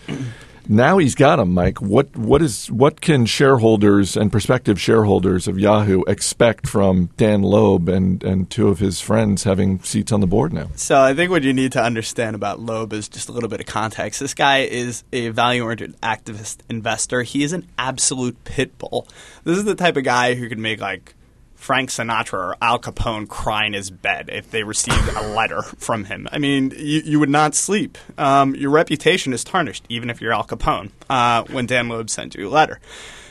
Now 0.70 0.98
he's 0.98 1.14
got 1.14 1.36
them, 1.36 1.54
Mike. 1.54 1.80
What 1.80 2.14
what 2.14 2.42
is 2.42 2.70
what 2.70 3.00
can 3.00 3.24
shareholders 3.24 4.18
and 4.18 4.30
prospective 4.30 4.78
shareholders 4.78 5.48
of 5.48 5.58
Yahoo 5.58 6.02
expect 6.02 6.66
from 6.66 7.08
Dan 7.16 7.40
Loeb 7.40 7.88
and 7.88 8.22
and 8.22 8.50
two 8.50 8.68
of 8.68 8.78
his 8.78 9.00
friends 9.00 9.44
having 9.44 9.82
seats 9.82 10.12
on 10.12 10.20
the 10.20 10.26
board 10.26 10.52
now? 10.52 10.68
So 10.74 11.00
I 11.00 11.14
think 11.14 11.30
what 11.30 11.42
you 11.42 11.54
need 11.54 11.72
to 11.72 11.82
understand 11.82 12.36
about 12.36 12.60
Loeb 12.60 12.92
is 12.92 13.08
just 13.08 13.30
a 13.30 13.32
little 13.32 13.48
bit 13.48 13.60
of 13.60 13.66
context. 13.66 14.20
This 14.20 14.34
guy 14.34 14.58
is 14.58 15.04
a 15.10 15.30
value-oriented 15.30 15.98
activist 16.02 16.58
investor. 16.68 17.22
He 17.22 17.42
is 17.42 17.54
an 17.54 17.66
absolute 17.78 18.44
pit 18.44 18.76
bull. 18.76 19.08
This 19.44 19.56
is 19.56 19.64
the 19.64 19.74
type 19.74 19.96
of 19.96 20.04
guy 20.04 20.34
who 20.34 20.50
could 20.50 20.58
make 20.58 20.82
like 20.82 21.14
Frank 21.58 21.90
Sinatra 21.90 22.32
or 22.34 22.56
Al 22.62 22.78
Capone 22.78 23.28
cry 23.28 23.66
in 23.66 23.74
his 23.74 23.90
bed 23.90 24.30
if 24.32 24.50
they 24.50 24.62
received 24.62 25.08
a 25.16 25.28
letter 25.34 25.60
from 25.60 26.04
him. 26.04 26.28
I 26.30 26.38
mean, 26.38 26.72
you, 26.74 27.02
you 27.04 27.20
would 27.20 27.28
not 27.28 27.54
sleep. 27.54 27.98
Um, 28.16 28.54
your 28.54 28.70
reputation 28.70 29.32
is 29.32 29.42
tarnished, 29.42 29.84
even 29.88 30.08
if 30.08 30.20
you're 30.20 30.32
Al 30.32 30.44
Capone, 30.44 30.92
uh, 31.10 31.42
when 31.50 31.66
Dan 31.66 31.88
Loeb 31.88 32.08
sends 32.08 32.36
you 32.36 32.48
a 32.48 32.48
letter. 32.48 32.80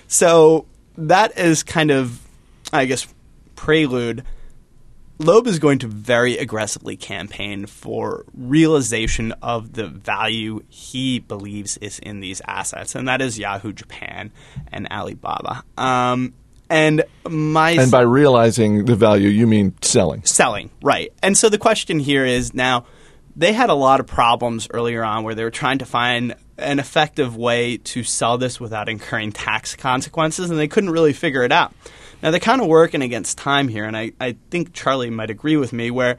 So 0.08 0.66
that 0.98 1.40
is 1.40 1.64
kind 1.64 1.90
of, 1.90 2.22
I 2.72 2.86
guess, 2.86 3.08
prelude. 3.56 4.24
Loeb 5.20 5.48
is 5.48 5.58
going 5.58 5.80
to 5.80 5.88
very 5.88 6.38
aggressively 6.38 6.98
campaign 6.98 7.66
for 7.66 8.26
realization 8.36 9.32
of 9.42 9.74
the 9.74 9.88
value 9.88 10.64
he 10.68 11.20
believes 11.20 11.78
is 11.78 11.98
in 12.00 12.20
these 12.20 12.42
assets, 12.46 12.94
and 12.94 13.08
that 13.08 13.22
is 13.22 13.40
Yahoo 13.40 13.72
Japan 13.72 14.32
and 14.72 14.86
Alibaba. 14.92 15.64
Um, 15.78 16.34
and 16.70 17.04
my 17.30 17.72
And 17.72 17.92
by 17.92 18.02
realizing 18.02 18.86
the 18.86 18.96
value, 18.96 19.30
you 19.30 19.48
mean 19.48 19.74
selling. 19.82 20.24
selling, 20.24 20.70
right. 20.82 21.12
And 21.22 21.38
so 21.38 21.50
the 21.50 21.58
question 21.58 22.00
here 22.00 22.26
is 22.26 22.54
now 22.54 22.86
they 23.36 23.54
had 23.54 23.70
a 23.70 23.76
lot 23.76 24.00
of 24.00 24.08
problems 24.08 24.68
earlier 24.72 25.04
on 25.04 25.24
where 25.24 25.36
they 25.36 25.44
were 25.44 25.52
trying 25.52 25.78
to 25.78 25.86
find 25.86 26.36
an 26.58 26.80
effective 26.80 27.36
way 27.36 27.78
to 27.78 28.04
sell 28.04 28.38
this 28.38 28.60
without 28.60 28.90
incurring 28.90 29.32
tax 29.32 29.76
consequences, 29.76 30.50
and 30.50 30.60
they 30.60 30.68
couldn't 30.68 30.90
really 30.90 31.14
figure 31.14 31.44
it 31.44 31.52
out. 31.52 31.74
Now 32.24 32.32
they're 32.32 32.40
kind 32.40 32.62
of 32.62 32.68
working 32.68 33.04
against 33.04 33.38
time 33.38 33.68
here, 33.68 33.86
and 33.86 33.96
I, 33.96 34.12
I 34.20 34.38
think 34.50 34.74
Charlie 34.74 35.12
might 35.12 35.30
agree 35.30 35.56
with 35.56 35.72
me 35.72 35.92
where 35.92 36.18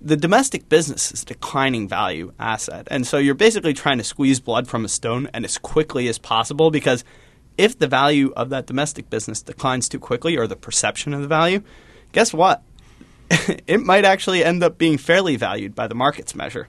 the 0.00 0.16
domestic 0.16 0.68
business 0.68 1.12
is 1.12 1.22
a 1.22 1.26
declining 1.26 1.88
value 1.88 2.32
asset. 2.38 2.86
And 2.90 3.06
so 3.06 3.18
you're 3.18 3.34
basically 3.34 3.72
trying 3.72 3.98
to 3.98 4.04
squeeze 4.04 4.40
blood 4.40 4.68
from 4.68 4.84
a 4.84 4.88
stone 4.88 5.28
and 5.34 5.44
as 5.44 5.58
quickly 5.58 6.08
as 6.08 6.18
possible 6.18 6.70
because 6.70 7.04
if 7.58 7.78
the 7.78 7.88
value 7.88 8.32
of 8.36 8.50
that 8.50 8.66
domestic 8.66 9.10
business 9.10 9.42
declines 9.42 9.88
too 9.88 9.98
quickly 9.98 10.36
or 10.36 10.46
the 10.46 10.56
perception 10.56 11.12
of 11.12 11.20
the 11.20 11.28
value, 11.28 11.62
guess 12.12 12.32
what? 12.32 12.62
it 13.66 13.80
might 13.80 14.04
actually 14.04 14.42
end 14.42 14.62
up 14.62 14.78
being 14.78 14.96
fairly 14.96 15.36
valued 15.36 15.74
by 15.74 15.86
the 15.86 15.94
market's 15.94 16.34
measure. 16.34 16.68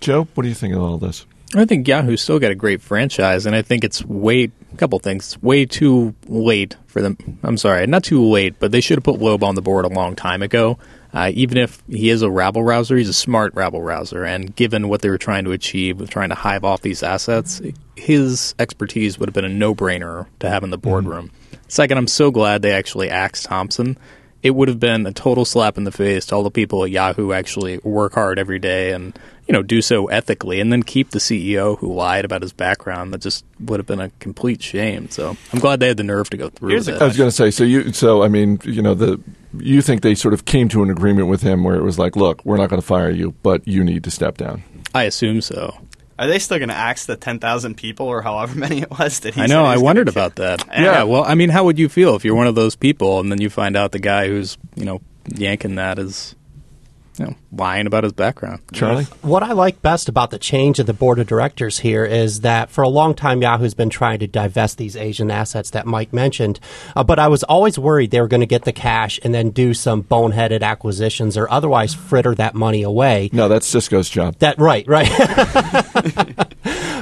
Joe, 0.00 0.26
what 0.34 0.42
do 0.42 0.48
you 0.48 0.54
think 0.54 0.74
of 0.74 0.82
all 0.82 0.98
this? 0.98 1.26
I 1.54 1.64
think 1.64 1.86
Yahoo's 1.86 2.20
still 2.20 2.40
got 2.40 2.50
a 2.50 2.56
great 2.56 2.82
franchise, 2.82 3.46
and 3.46 3.54
I 3.54 3.62
think 3.62 3.84
it's 3.84 4.04
way 4.04 4.50
a 4.72 4.76
couple 4.76 4.98
things. 4.98 5.26
It's 5.34 5.42
way 5.42 5.64
too 5.64 6.14
late 6.26 6.76
for 6.86 7.00
them. 7.00 7.38
I'm 7.44 7.56
sorry, 7.56 7.86
not 7.86 8.02
too 8.02 8.22
late, 8.24 8.58
but 8.58 8.72
they 8.72 8.80
should 8.80 8.96
have 8.96 9.04
put 9.04 9.20
Loeb 9.20 9.44
on 9.44 9.54
the 9.54 9.62
board 9.62 9.84
a 9.84 9.88
long 9.88 10.16
time 10.16 10.42
ago. 10.42 10.78
Uh, 11.12 11.30
even 11.34 11.56
if 11.56 11.82
he 11.88 12.10
is 12.10 12.22
a 12.22 12.30
rabble 12.30 12.62
rouser, 12.62 12.96
he's 12.96 13.08
a 13.08 13.14
smart 13.14 13.54
rabble 13.54 13.82
rouser, 13.82 14.24
and 14.24 14.54
given 14.54 14.88
what 14.88 15.02
they 15.02 15.08
were 15.08 15.18
trying 15.18 15.44
to 15.44 15.52
achieve 15.52 15.98
with 15.98 16.10
trying 16.10 16.28
to 16.28 16.34
hive 16.34 16.64
off 16.64 16.82
these 16.82 17.02
assets, 17.02 17.62
his 17.96 18.54
expertise 18.58 19.18
would 19.18 19.28
have 19.28 19.34
been 19.34 19.44
a 19.44 19.48
no-brainer 19.48 20.26
to 20.40 20.48
have 20.48 20.62
in 20.62 20.70
the 20.70 20.78
boardroom. 20.78 21.30
Second, 21.68 21.98
I'm 21.98 22.06
so 22.06 22.30
glad 22.30 22.62
they 22.62 22.72
actually 22.72 23.10
axed 23.10 23.46
Thompson. 23.46 23.98
It 24.42 24.50
would 24.50 24.68
have 24.68 24.78
been 24.78 25.06
a 25.06 25.12
total 25.12 25.44
slap 25.44 25.76
in 25.76 25.84
the 25.84 25.90
face 25.90 26.26
to 26.26 26.36
all 26.36 26.42
the 26.42 26.50
people 26.50 26.84
at 26.84 26.90
Yahoo 26.90 27.32
actually 27.32 27.78
work 27.78 28.14
hard 28.14 28.38
every 28.38 28.58
day 28.58 28.92
and 28.92 29.18
you 29.48 29.52
know 29.52 29.62
do 29.62 29.80
so 29.80 30.06
ethically, 30.06 30.60
and 30.60 30.72
then 30.72 30.82
keep 30.82 31.10
the 31.10 31.18
CEO 31.18 31.78
who 31.78 31.92
lied 31.92 32.24
about 32.24 32.42
his 32.42 32.52
background. 32.52 33.12
That 33.12 33.22
just 33.22 33.44
would 33.60 33.80
have 33.80 33.86
been 33.86 34.00
a 34.00 34.10
complete 34.20 34.62
shame. 34.62 35.08
So 35.10 35.36
I'm 35.52 35.58
glad 35.58 35.80
they 35.80 35.88
had 35.88 35.96
the 35.96 36.04
nerve 36.04 36.30
to 36.30 36.36
go 36.36 36.48
through 36.48 36.70
Here's 36.70 36.86
with 36.86 36.96
it. 36.96 37.02
I 37.02 37.06
was 37.06 37.16
going 37.16 37.28
to 37.28 37.34
say, 37.34 37.50
so 37.50 37.64
you, 37.64 37.92
so 37.92 38.22
I 38.22 38.28
mean, 38.28 38.60
you 38.64 38.82
know, 38.82 38.94
the 38.94 39.20
you 39.60 39.82
think 39.82 40.02
they 40.02 40.14
sort 40.14 40.34
of 40.34 40.44
came 40.44 40.68
to 40.70 40.82
an 40.82 40.90
agreement 40.90 41.28
with 41.28 41.42
him 41.42 41.64
where 41.64 41.76
it 41.76 41.82
was 41.82 41.98
like, 41.98 42.16
look, 42.16 42.44
we're 42.44 42.56
not 42.56 42.68
going 42.70 42.80
to 42.80 42.86
fire 42.86 43.10
you, 43.10 43.32
but 43.42 43.66
you 43.66 43.82
need 43.84 44.04
to 44.04 44.10
step 44.10 44.36
down. 44.38 44.62
I 44.94 45.04
assume 45.04 45.40
so. 45.40 45.76
Are 46.18 46.26
they 46.26 46.38
still 46.38 46.58
going 46.58 46.70
to 46.70 46.74
axe 46.74 47.04
the 47.06 47.16
10,000 47.16 47.76
people 47.76 48.06
or 48.06 48.22
however 48.22 48.58
many 48.58 48.82
it 48.82 48.90
was 48.90 49.20
that 49.20 49.34
he 49.34 49.42
I 49.42 49.46
know. 49.46 49.64
he 49.64 49.70
I 49.72 49.76
wondered 49.76 50.08
about 50.08 50.36
that. 50.36 50.64
Yeah. 50.68 50.82
Yeah. 50.82 51.02
Well, 51.02 51.24
I 51.24 51.34
mean, 51.34 51.50
how 51.50 51.64
would 51.64 51.78
you 51.78 51.88
feel 51.88 52.14
if 52.16 52.24
you're 52.24 52.34
one 52.34 52.46
of 52.46 52.54
those 52.54 52.74
people 52.76 53.20
and 53.20 53.30
then 53.30 53.40
you 53.40 53.50
find 53.50 53.76
out 53.76 53.92
the 53.92 53.98
guy 53.98 54.28
who's 54.28 54.56
you 54.74 54.84
know 54.84 55.00
yanking 55.34 55.74
that 55.74 55.98
is 55.98 56.34
you 57.18 57.26
know 57.26 57.34
lying 57.52 57.86
about 57.86 58.04
his 58.04 58.12
background? 58.12 58.60
Charlie, 58.72 59.04
What 59.22 59.42
I 59.42 59.52
like 59.52 59.82
best 59.82 60.08
about 60.08 60.30
the 60.30 60.38
change 60.38 60.78
of 60.78 60.86
the 60.86 60.92
board 60.92 61.18
of 61.18 61.26
directors 61.26 61.78
here 61.78 62.04
is 62.04 62.40
that 62.40 62.70
for 62.70 62.82
a 62.82 62.88
long 62.88 63.14
time, 63.14 63.42
Yahoo's 63.42 63.74
been 63.74 63.90
trying 63.90 64.18
to 64.20 64.26
divest 64.26 64.78
these 64.78 64.96
Asian 64.96 65.30
assets 65.30 65.70
that 65.70 65.86
Mike 65.86 66.12
mentioned. 66.12 66.60
Uh, 66.94 67.04
but 67.04 67.18
I 67.18 67.28
was 67.28 67.42
always 67.44 67.78
worried 67.78 68.10
they 68.10 68.20
were 68.20 68.28
going 68.28 68.40
to 68.40 68.46
get 68.46 68.64
the 68.64 68.72
cash 68.72 69.18
and 69.22 69.34
then 69.34 69.50
do 69.50 69.74
some 69.74 70.02
boneheaded 70.02 70.62
acquisitions 70.62 71.36
or 71.36 71.50
otherwise 71.50 71.94
fritter 71.94 72.34
that 72.34 72.54
money 72.54 72.82
away. 72.82 73.30
no, 73.32 73.48
that's 73.48 73.66
Cisco's 73.66 74.08
job. 74.08 74.36
That 74.38 74.58
right, 74.58 74.86
right. 74.86 75.06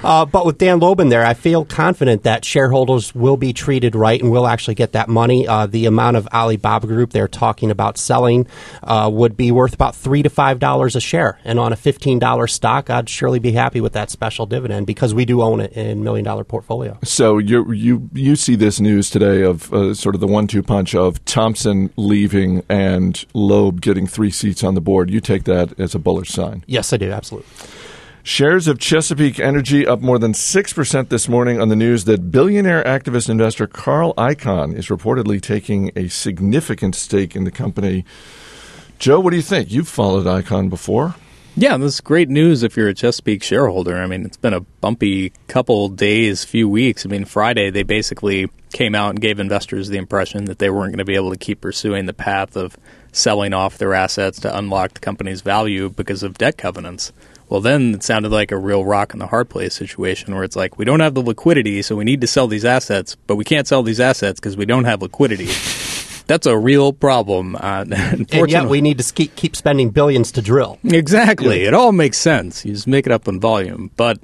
uh, 0.04 0.25
but 0.25 0.46
with 0.46 0.58
Dan 0.58 0.78
Loeb 0.80 1.00
in 1.00 1.08
there, 1.08 1.25
I 1.25 1.34
feel 1.34 1.64
confident 1.64 2.23
that 2.25 2.44
shareholders 2.44 3.14
will 3.14 3.37
be 3.37 3.52
treated 3.52 3.94
right 3.94 4.20
and 4.20 4.30
will 4.30 4.46
actually 4.46 4.75
get 4.75 4.92
that 4.92 5.08
money. 5.08 5.46
Uh, 5.46 5.66
the 5.66 5.87
amount 5.87 6.16
of 6.16 6.28
Alibaba 6.32 6.87
Group 6.87 7.11
they're 7.11 7.28
talking 7.28 7.70
about 7.70 7.99
selling 7.99 8.46
uh, 8.82 9.11
would 9.12 9.37
be 9.37 9.50
worth 9.50 9.75
about 9.75 9.96
three 9.96 10.23
to 10.23 10.30
five 10.30 10.58
dollars 10.58 10.96
a 10.96 11.00
share, 11.00 11.38
and 11.44 11.58
on 11.58 11.73
a 11.73 11.76
fifteen 11.76 12.18
dollar 12.18 12.46
stock, 12.46 12.90
I'd 12.90 13.08
surely 13.08 13.38
be 13.38 13.52
happy 13.52 13.80
with 13.80 13.92
that 13.94 14.11
special 14.11 14.46
dividend 14.46 14.87
because 14.87 15.14
we 15.14 15.25
do 15.25 15.42
own 15.42 15.61
it 15.61 15.73
in 15.73 16.04
million 16.04 16.25
dollar 16.25 16.44
portfolio. 16.44 16.99
So 17.02 17.38
you 17.38 17.73
you 17.73 18.11
you 18.12 18.37
see 18.37 18.56
this 18.56 18.80
news 18.80 19.11
today 19.11 19.42
of 19.42 19.73
uh, 19.73 19.94
sort 19.94 20.14
of 20.14 20.20
the 20.20 20.26
one-two 20.26 20.62
punch 20.62 20.94
of 20.94 21.25
Thompson 21.25 21.90
leaving 21.96 22.62
and 22.68 23.25
Loeb 23.34 23.80
getting 23.80 24.06
three 24.06 24.30
seats 24.30 24.62
on 24.62 24.75
the 24.75 24.80
board. 24.80 25.11
You 25.11 25.20
take 25.20 25.44
that 25.44 25.78
as 25.78 25.94
a 25.94 25.99
bullish 25.99 26.30
sign. 26.30 26.64
Yes, 26.66 26.92
I 26.92 26.96
do 26.96 27.11
absolutely. 27.11 27.49
Shares 28.26 28.69
of 28.69 28.78
Chesapeake 28.78 29.38
Energy 29.38 29.87
up 29.87 30.00
more 30.00 30.19
than 30.19 30.33
6% 30.33 31.09
this 31.11 31.28
morning 31.28 31.61
on 31.61 31.69
the 31.69 31.76
news 31.76 32.04
that 32.04 32.31
billionaire 32.31 32.83
activist 32.83 33.28
investor 33.28 33.66
Carl 33.66 34.14
Icahn 34.14 34.75
is 34.75 34.87
reportedly 34.87 35.43
taking 35.43 35.90
a 35.95 36.09
significant 36.09 36.95
stake 36.95 37.37
in 37.37 37.45
the 37.45 37.50
company. 37.50 38.07
Joe, 38.99 39.21
what 39.21 39.33
do 39.33 39.37
you 39.37 39.43
think? 39.43 39.71
You've 39.71 39.88
followed 39.88 40.25
Icahn 40.25 40.71
before. 40.71 41.16
Yeah, 41.54 41.76
this 41.76 41.97
is 41.97 42.00
great 42.00 42.31
news 42.31 42.62
if 42.62 42.78
you're 42.78 42.88
a 42.88 42.95
Chesapeake 42.95 43.43
shareholder. 43.43 43.99
I 43.99 44.07
mean, 44.07 44.25
it's 44.25 44.38
been 44.38 44.54
a 44.54 44.61
bumpy 44.61 45.35
couple 45.47 45.90
days, 45.90 46.45
few 46.45 46.66
weeks. 46.66 47.04
I 47.04 47.11
mean, 47.11 47.26
Friday 47.26 47.69
they 47.69 47.83
basically 47.83 48.49
came 48.73 48.95
out 48.95 49.11
and 49.11 49.21
gave 49.21 49.38
investors 49.38 49.90
the 49.90 49.99
impression 49.99 50.47
that 50.47 50.59
they 50.59 50.71
weren't 50.71 50.93
going 50.93 50.99
to 50.99 51.04
be 51.04 51.14
able 51.14 51.31
to 51.31 51.38
keep 51.38 51.61
pursuing 51.61 52.07
the 52.07 52.14
path 52.14 52.57
of 52.57 52.78
selling 53.14 53.52
off 53.52 53.78
their 53.78 53.94
assets 53.94 54.40
to 54.40 54.59
unlock 54.59 54.94
the 54.94 55.00
company's 55.00 55.40
value 55.40 55.88
because 55.88 56.23
of 56.23 56.37
debt 56.37 56.59
covenants. 56.59 57.12
Well, 57.49 57.61
then 57.61 57.94
it 57.94 58.02
sounded 58.02 58.33
like 58.33 58.50
a 58.50 58.56
real 58.56 58.85
rock 58.85 59.12
in 59.12 59.18
the 59.18 59.26
hard 59.26 59.49
place 59.49 59.75
situation 59.75 60.35
where 60.35 60.44
it's 60.44 60.56
like, 60.56 60.78
we 60.78 60.85
don't 60.85 61.00
have 61.00 61.14
the 61.14 61.23
liquidity, 61.23 61.83
so 61.83 61.94
we 61.94 62.04
need 62.04 62.21
to 62.23 62.26
sell 62.26 62.49
these 62.49 62.64
assets, 62.64 63.16
but 63.26 63.37
we 63.37 63.44
can't 63.44 63.68
sell 63.68 63.83
these 63.83 64.00
assets 64.00 64.40
because 64.40 64.56
we 64.56 64.64
don't 64.66 64.85
have 64.85 65.02
liquidity. 65.02 65.49
That's 66.26 66.47
a 66.47 66.56
real 66.56 66.92
problem. 66.92 67.54
Uh, 67.56 67.85
And 67.90 68.50
yet, 68.50 68.66
we 68.68 68.80
need 68.80 68.99
to 68.99 69.12
keep, 69.12 69.37
keep 69.37 69.54
spending 69.54 69.90
billions 69.90 70.33
to 70.33 70.42
drill. 70.42 70.78
Exactly. 70.83 71.64
It 71.64 71.75
all 71.75 71.92
makes 71.92 72.18
sense. 72.18 72.64
You 72.64 72.73
just 72.73 72.87
make 72.87 73.06
it 73.06 73.12
up 73.12 73.28
in 73.28 73.40
volume. 73.40 73.90
But 73.97 74.18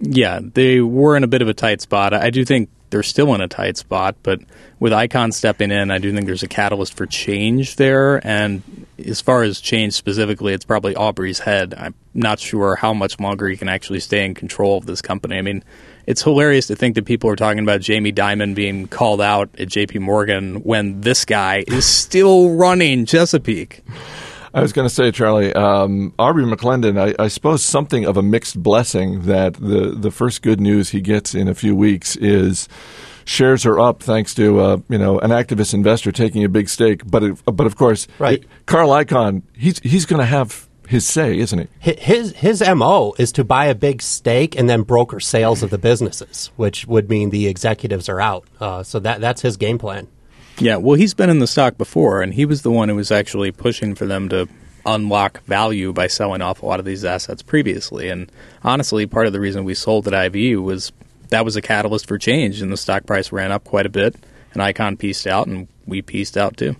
yeah, 0.00 0.40
they 0.42 0.80
were 0.80 1.14
in 1.16 1.24
a 1.24 1.28
bit 1.28 1.42
of 1.42 1.48
a 1.48 1.54
tight 1.54 1.82
spot. 1.82 2.14
I 2.14 2.30
do 2.30 2.44
think 2.44 2.70
they're 2.90 3.02
still 3.02 3.34
in 3.34 3.40
a 3.40 3.48
tight 3.48 3.76
spot, 3.76 4.16
but 4.22 4.40
with 4.78 4.92
Icahn 4.92 5.32
stepping 5.32 5.70
in, 5.70 5.90
I 5.90 5.98
do 5.98 6.12
think 6.12 6.26
there's 6.26 6.42
a 6.42 6.48
catalyst 6.48 6.94
for 6.94 7.06
change 7.06 7.76
there. 7.76 8.24
And 8.26 8.86
as 9.04 9.20
far 9.20 9.42
as 9.42 9.60
change 9.60 9.94
specifically, 9.94 10.52
it's 10.52 10.64
probably 10.64 10.94
Aubrey's 10.94 11.40
head. 11.40 11.74
I'm 11.76 11.94
not 12.14 12.38
sure 12.38 12.76
how 12.76 12.92
much 12.92 13.18
longer 13.18 13.48
he 13.48 13.56
can 13.56 13.68
actually 13.68 14.00
stay 14.00 14.24
in 14.24 14.34
control 14.34 14.78
of 14.78 14.86
this 14.86 15.02
company. 15.02 15.36
I 15.36 15.42
mean, 15.42 15.64
it's 16.06 16.22
hilarious 16.22 16.68
to 16.68 16.76
think 16.76 16.94
that 16.94 17.04
people 17.04 17.28
are 17.30 17.36
talking 17.36 17.62
about 17.62 17.80
Jamie 17.80 18.12
Dimon 18.12 18.54
being 18.54 18.86
called 18.86 19.20
out 19.20 19.50
at 19.58 19.68
J.P. 19.68 19.98
Morgan 19.98 20.56
when 20.56 21.00
this 21.00 21.24
guy 21.24 21.64
is 21.66 21.84
still 21.84 22.54
running 22.54 23.06
Chesapeake. 23.06 23.82
I 24.56 24.62
was 24.62 24.72
going 24.72 24.88
to 24.88 24.94
say, 24.94 25.10
Charlie, 25.10 25.52
um, 25.52 26.14
Aubrey 26.18 26.44
McClendon, 26.44 26.98
I, 26.98 27.22
I, 27.22 27.28
suppose 27.28 27.62
something 27.62 28.06
of 28.06 28.16
a 28.16 28.22
mixed 28.22 28.62
blessing 28.62 29.22
that 29.26 29.52
the, 29.52 29.94
the 29.94 30.10
first 30.10 30.40
good 30.40 30.62
news 30.62 30.88
he 30.88 31.02
gets 31.02 31.34
in 31.34 31.46
a 31.46 31.54
few 31.54 31.76
weeks 31.76 32.16
is 32.16 32.66
shares 33.26 33.66
are 33.66 33.78
up 33.78 34.02
thanks 34.02 34.34
to 34.36 34.60
uh, 34.60 34.78
you 34.88 34.96
know 34.96 35.18
an 35.18 35.30
activist 35.30 35.74
investor 35.74 36.10
taking 36.10 36.42
a 36.42 36.48
big 36.48 36.70
stake. 36.70 37.02
But 37.04 37.22
it, 37.22 37.42
but 37.44 37.66
of 37.66 37.76
course, 37.76 38.08
right. 38.18 38.42
It, 38.42 38.48
Carl 38.64 38.88
Icahn, 38.88 39.42
he's 39.52 39.78
he's 39.80 40.06
going 40.06 40.20
to 40.20 40.26
have 40.26 40.66
his 40.88 41.06
say, 41.06 41.38
isn't 41.38 41.68
he? 41.82 41.92
His 41.92 42.32
his 42.32 42.62
mo 42.66 43.12
is 43.18 43.32
to 43.32 43.44
buy 43.44 43.66
a 43.66 43.74
big 43.74 44.00
stake 44.00 44.56
and 44.56 44.70
then 44.70 44.84
broker 44.84 45.20
sales 45.20 45.62
of 45.62 45.68
the 45.68 45.78
businesses, 45.78 46.50
which 46.56 46.86
would 46.86 47.10
mean 47.10 47.28
the 47.28 47.46
executives 47.46 48.08
are 48.08 48.22
out. 48.22 48.46
Uh, 48.58 48.82
so 48.82 49.00
that 49.00 49.20
that's 49.20 49.42
his 49.42 49.58
game 49.58 49.76
plan. 49.76 50.08
Yeah, 50.58 50.76
well, 50.76 50.96
he's 50.96 51.14
been 51.14 51.28
in 51.28 51.38
the 51.38 51.46
stock 51.46 51.76
before, 51.76 52.22
and 52.22 52.32
he 52.32 52.46
was 52.46 52.62
the 52.62 52.70
one 52.70 52.88
who 52.88 52.96
was 52.96 53.10
actually 53.10 53.52
pushing 53.52 53.94
for 53.94 54.06
them 54.06 54.28
to 54.30 54.48
unlock 54.86 55.42
value 55.44 55.92
by 55.92 56.06
selling 56.06 56.40
off 56.40 56.62
a 56.62 56.66
lot 56.66 56.78
of 56.78 56.86
these 56.86 57.04
assets 57.04 57.42
previously. 57.42 58.08
And 58.08 58.30
honestly, 58.62 59.06
part 59.06 59.26
of 59.26 59.32
the 59.32 59.40
reason 59.40 59.64
we 59.64 59.74
sold 59.74 60.08
at 60.08 60.34
IV 60.34 60.62
was 60.62 60.92
that 61.28 61.44
was 61.44 61.56
a 61.56 61.62
catalyst 61.62 62.06
for 62.06 62.18
change, 62.18 62.62
and 62.62 62.72
the 62.72 62.76
stock 62.76 63.04
price 63.04 63.32
ran 63.32 63.52
up 63.52 63.64
quite 63.64 63.86
a 63.86 63.90
bit. 63.90 64.14
And 64.54 64.62
Icahn 64.62 64.98
pieced 64.98 65.26
out, 65.26 65.46
and 65.46 65.68
we 65.86 66.00
pieced 66.00 66.38
out 66.38 66.56
too. 66.56 66.76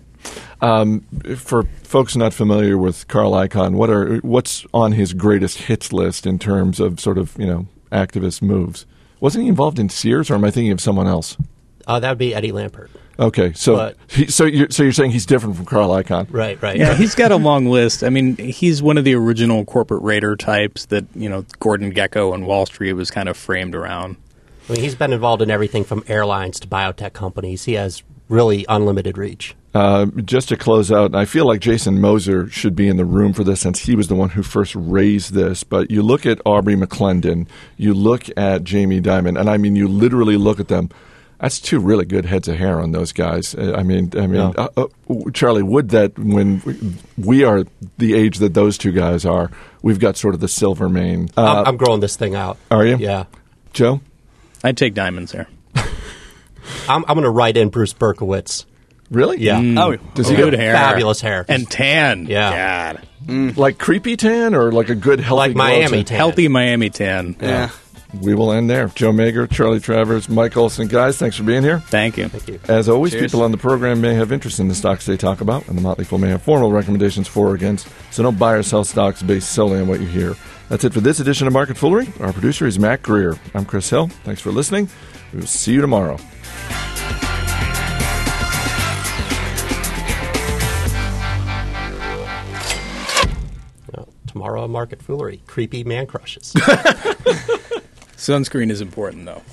Um, 0.61 1.01
for 1.37 1.63
folks 1.83 2.15
not 2.15 2.33
familiar 2.33 2.77
with 2.77 3.07
Carl 3.07 3.33
Icahn, 3.33 3.75
what 3.75 3.89
are 3.91 4.17
what's 4.17 4.65
on 4.73 4.93
his 4.93 5.13
greatest 5.13 5.59
hits 5.59 5.93
list 5.93 6.25
in 6.25 6.39
terms 6.39 6.79
of 6.79 6.99
sort 6.99 7.19
of 7.19 7.37
you 7.37 7.45
know 7.45 7.67
activist 7.91 8.41
moves? 8.41 8.87
Wasn't 9.19 9.43
he 9.43 9.49
involved 9.49 9.77
in 9.77 9.89
Sears, 9.89 10.31
or 10.31 10.35
am 10.35 10.43
I 10.43 10.51
thinking 10.51 10.71
of 10.71 10.81
someone 10.81 11.07
else? 11.07 11.37
Uh, 11.85 11.99
that 11.99 12.09
would 12.09 12.17
be 12.17 12.33
Eddie 12.33 12.51
Lampert. 12.51 12.89
Okay, 13.19 13.53
so 13.53 13.75
but, 13.75 13.97
he, 14.07 14.27
so 14.27 14.45
you're 14.45 14.69
so 14.69 14.83
you're 14.83 14.91
saying 14.91 15.11
he's 15.11 15.25
different 15.25 15.55
from 15.55 15.65
Carl 15.65 15.89
Icahn, 15.89 16.27
right? 16.29 16.61
Right. 16.61 16.77
Yeah, 16.77 16.93
he's 16.93 17.15
got 17.15 17.31
a 17.31 17.35
long 17.35 17.65
list. 17.65 18.03
I 18.03 18.09
mean, 18.09 18.37
he's 18.37 18.81
one 18.81 18.97
of 18.97 19.05
the 19.05 19.15
original 19.15 19.65
corporate 19.65 20.03
raider 20.03 20.35
types 20.35 20.85
that 20.87 21.05
you 21.15 21.27
know 21.27 21.45
Gordon 21.59 21.93
Gekko 21.93 22.33
and 22.33 22.45
Wall 22.45 22.65
Street 22.67 22.93
was 22.93 23.09
kind 23.09 23.27
of 23.27 23.35
framed 23.35 23.73
around. 23.73 24.17
I 24.69 24.73
mean, 24.73 24.81
he's 24.81 24.95
been 24.95 25.13
involved 25.13 25.41
in 25.41 25.49
everything 25.49 25.83
from 25.83 26.03
airlines 26.07 26.59
to 26.59 26.67
biotech 26.67 27.13
companies. 27.13 27.65
He 27.65 27.73
has 27.73 28.03
really 28.29 28.65
unlimited 28.67 29.17
reach. 29.17 29.55
Uh, 29.73 30.07
just 30.25 30.49
to 30.49 30.57
close 30.57 30.91
out, 30.91 31.13
I 31.13 31.25
feel 31.25 31.45
like 31.45 31.61
Jason 31.61 32.01
Moser 32.01 32.49
should 32.49 32.75
be 32.75 32.87
in 32.87 32.97
the 32.97 33.05
room 33.05 33.33
for 33.33 33.43
this 33.43 33.61
since 33.61 33.79
he 33.81 33.95
was 33.95 34.07
the 34.07 34.15
one 34.15 34.29
who 34.29 34.41
first 34.41 34.75
raised 34.75 35.33
this. 35.33 35.63
But 35.63 35.91
you 35.91 36.01
look 36.01 36.25
at 36.25 36.41
Aubrey 36.45 36.75
McClendon, 36.75 37.47
you 37.77 37.93
look 37.93 38.25
at 38.35 38.63
Jamie 38.63 39.01
Dimon, 39.01 39.39
and 39.39 39.49
I 39.49 39.57
mean, 39.57 39.75
you 39.75 39.87
literally 39.87 40.35
look 40.35 40.59
at 40.59 40.67
them. 40.67 40.89
That's 41.39 41.59
two 41.59 41.79
really 41.79 42.05
good 42.05 42.25
heads 42.25 42.47
of 42.47 42.57
hair 42.57 42.79
on 42.79 42.91
those 42.91 43.11
guys. 43.11 43.53
Uh, 43.53 43.75
I 43.77 43.83
mean, 43.83 44.11
I 44.17 44.25
mean, 44.25 44.53
yeah. 44.57 44.67
uh, 44.75 44.87
uh, 45.09 45.31
Charlie, 45.33 45.61
would 45.63 45.89
that 45.89 46.17
when 46.17 46.97
we 47.15 47.43
are 47.43 47.63
the 47.99 48.15
age 48.15 48.39
that 48.39 48.55
those 48.55 48.77
two 48.77 48.91
guys 48.91 49.23
are, 49.23 49.51
we've 49.83 49.99
got 49.99 50.17
sort 50.17 50.33
of 50.33 50.39
the 50.39 50.47
silver 50.47 50.89
mane. 50.89 51.29
I'm, 51.37 51.45
uh, 51.45 51.63
I'm 51.67 51.77
growing 51.77 51.99
this 51.99 52.15
thing 52.15 52.35
out. 52.35 52.57
Are 52.71 52.85
you? 52.85 52.97
Yeah. 52.97 53.25
Joe. 53.73 54.01
I'd 54.63 54.77
take 54.77 54.95
Dimon's 54.95 55.31
there. 55.31 55.47
I'm, 56.89 57.05
I'm 57.07 57.15
going 57.15 57.23
to 57.23 57.29
write 57.29 57.55
in 57.55 57.69
Bruce 57.69 57.93
Berkowitz. 57.93 58.65
Really? 59.09 59.39
Yeah. 59.39 59.59
Mm. 59.59 59.79
Oh, 59.79 60.11
does 60.15 60.27
he 60.27 60.35
good 60.35 60.53
hair? 60.53 60.73
Fabulous 60.73 61.21
hair 61.21 61.45
and 61.47 61.69
tan. 61.69 62.25
Yeah. 62.25 62.93
God. 62.93 63.07
Mm. 63.25 63.57
Like 63.57 63.77
creepy 63.77 64.17
tan 64.17 64.53
or 64.53 64.71
like 64.71 64.89
a 64.89 64.95
good 64.95 65.19
healthy 65.19 65.49
like 65.49 65.55
Miami 65.55 66.03
tan. 66.03 66.17
Healthy 66.17 66.47
Miami 66.47 66.89
tan. 66.89 67.35
Yeah. 67.39 67.47
yeah. 67.47 67.69
We 68.21 68.33
will 68.35 68.51
end 68.51 68.69
there. 68.69 68.87
Joe 68.87 69.11
Magyer, 69.11 69.49
Charlie 69.49 69.79
Travers, 69.79 70.27
Mike 70.29 70.55
Olson. 70.57 70.87
Guys, 70.87 71.17
thanks 71.17 71.35
for 71.35 71.43
being 71.43 71.63
here. 71.63 71.79
Thank 71.79 72.17
you. 72.17 72.27
Thank 72.29 72.47
you. 72.47 72.59
As 72.67 72.89
always, 72.89 73.11
Cheers. 73.11 73.23
people 73.31 73.43
on 73.43 73.51
the 73.51 73.57
program 73.57 74.01
may 74.01 74.13
have 74.13 74.31
interest 74.31 74.59
in 74.59 74.67
the 74.67 74.75
stocks 74.75 75.05
they 75.05 75.17
talk 75.17 75.41
about, 75.41 75.67
and 75.67 75.77
the 75.77 75.81
Motley 75.81 76.05
Fool 76.05 76.19
may 76.19 76.29
have 76.29 76.41
formal 76.41 76.71
recommendations 76.71 77.27
for 77.27 77.49
or 77.49 77.55
against, 77.55 77.87
so 78.11 78.23
don't 78.23 78.39
buy 78.39 78.53
or 78.53 78.63
sell 78.63 78.83
stocks 78.83 79.21
based 79.21 79.51
solely 79.51 79.79
on 79.79 79.87
what 79.87 79.99
you 79.99 80.07
hear. 80.07 80.35
That's 80.69 80.83
it 80.83 80.93
for 80.93 80.99
this 80.99 81.19
edition 81.19 81.47
of 81.47 81.53
Market 81.53 81.77
Foolery. 81.77 82.07
Our 82.19 82.33
producer 82.33 82.65
is 82.65 82.77
Matt 82.77 83.01
Greer. 83.03 83.37
I'm 83.53 83.65
Chris 83.65 83.89
Hill. 83.89 84.07
Thanks 84.23 84.41
for 84.41 84.51
listening. 84.51 84.89
We 85.33 85.39
will 85.39 85.47
see 85.47 85.73
you 85.73 85.81
tomorrow. 85.81 86.17
tomorrow 94.27 94.67
Market 94.67 95.01
Foolery. 95.01 95.41
Creepy 95.47 95.83
man 95.83 96.05
crushes. 96.05 96.53
Sunscreen 98.17 98.71
is 98.71 98.81
important, 98.81 99.25
though. 99.25 99.43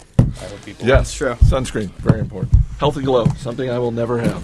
Yes, 0.80 1.12
true. 1.12 1.34
Sunscreen, 1.34 1.90
very 1.98 2.20
important. 2.20 2.54
Healthy 2.78 3.02
glow, 3.02 3.26
something 3.36 3.70
I 3.70 3.78
will 3.78 3.90
never 3.92 4.18
have. 4.18 4.42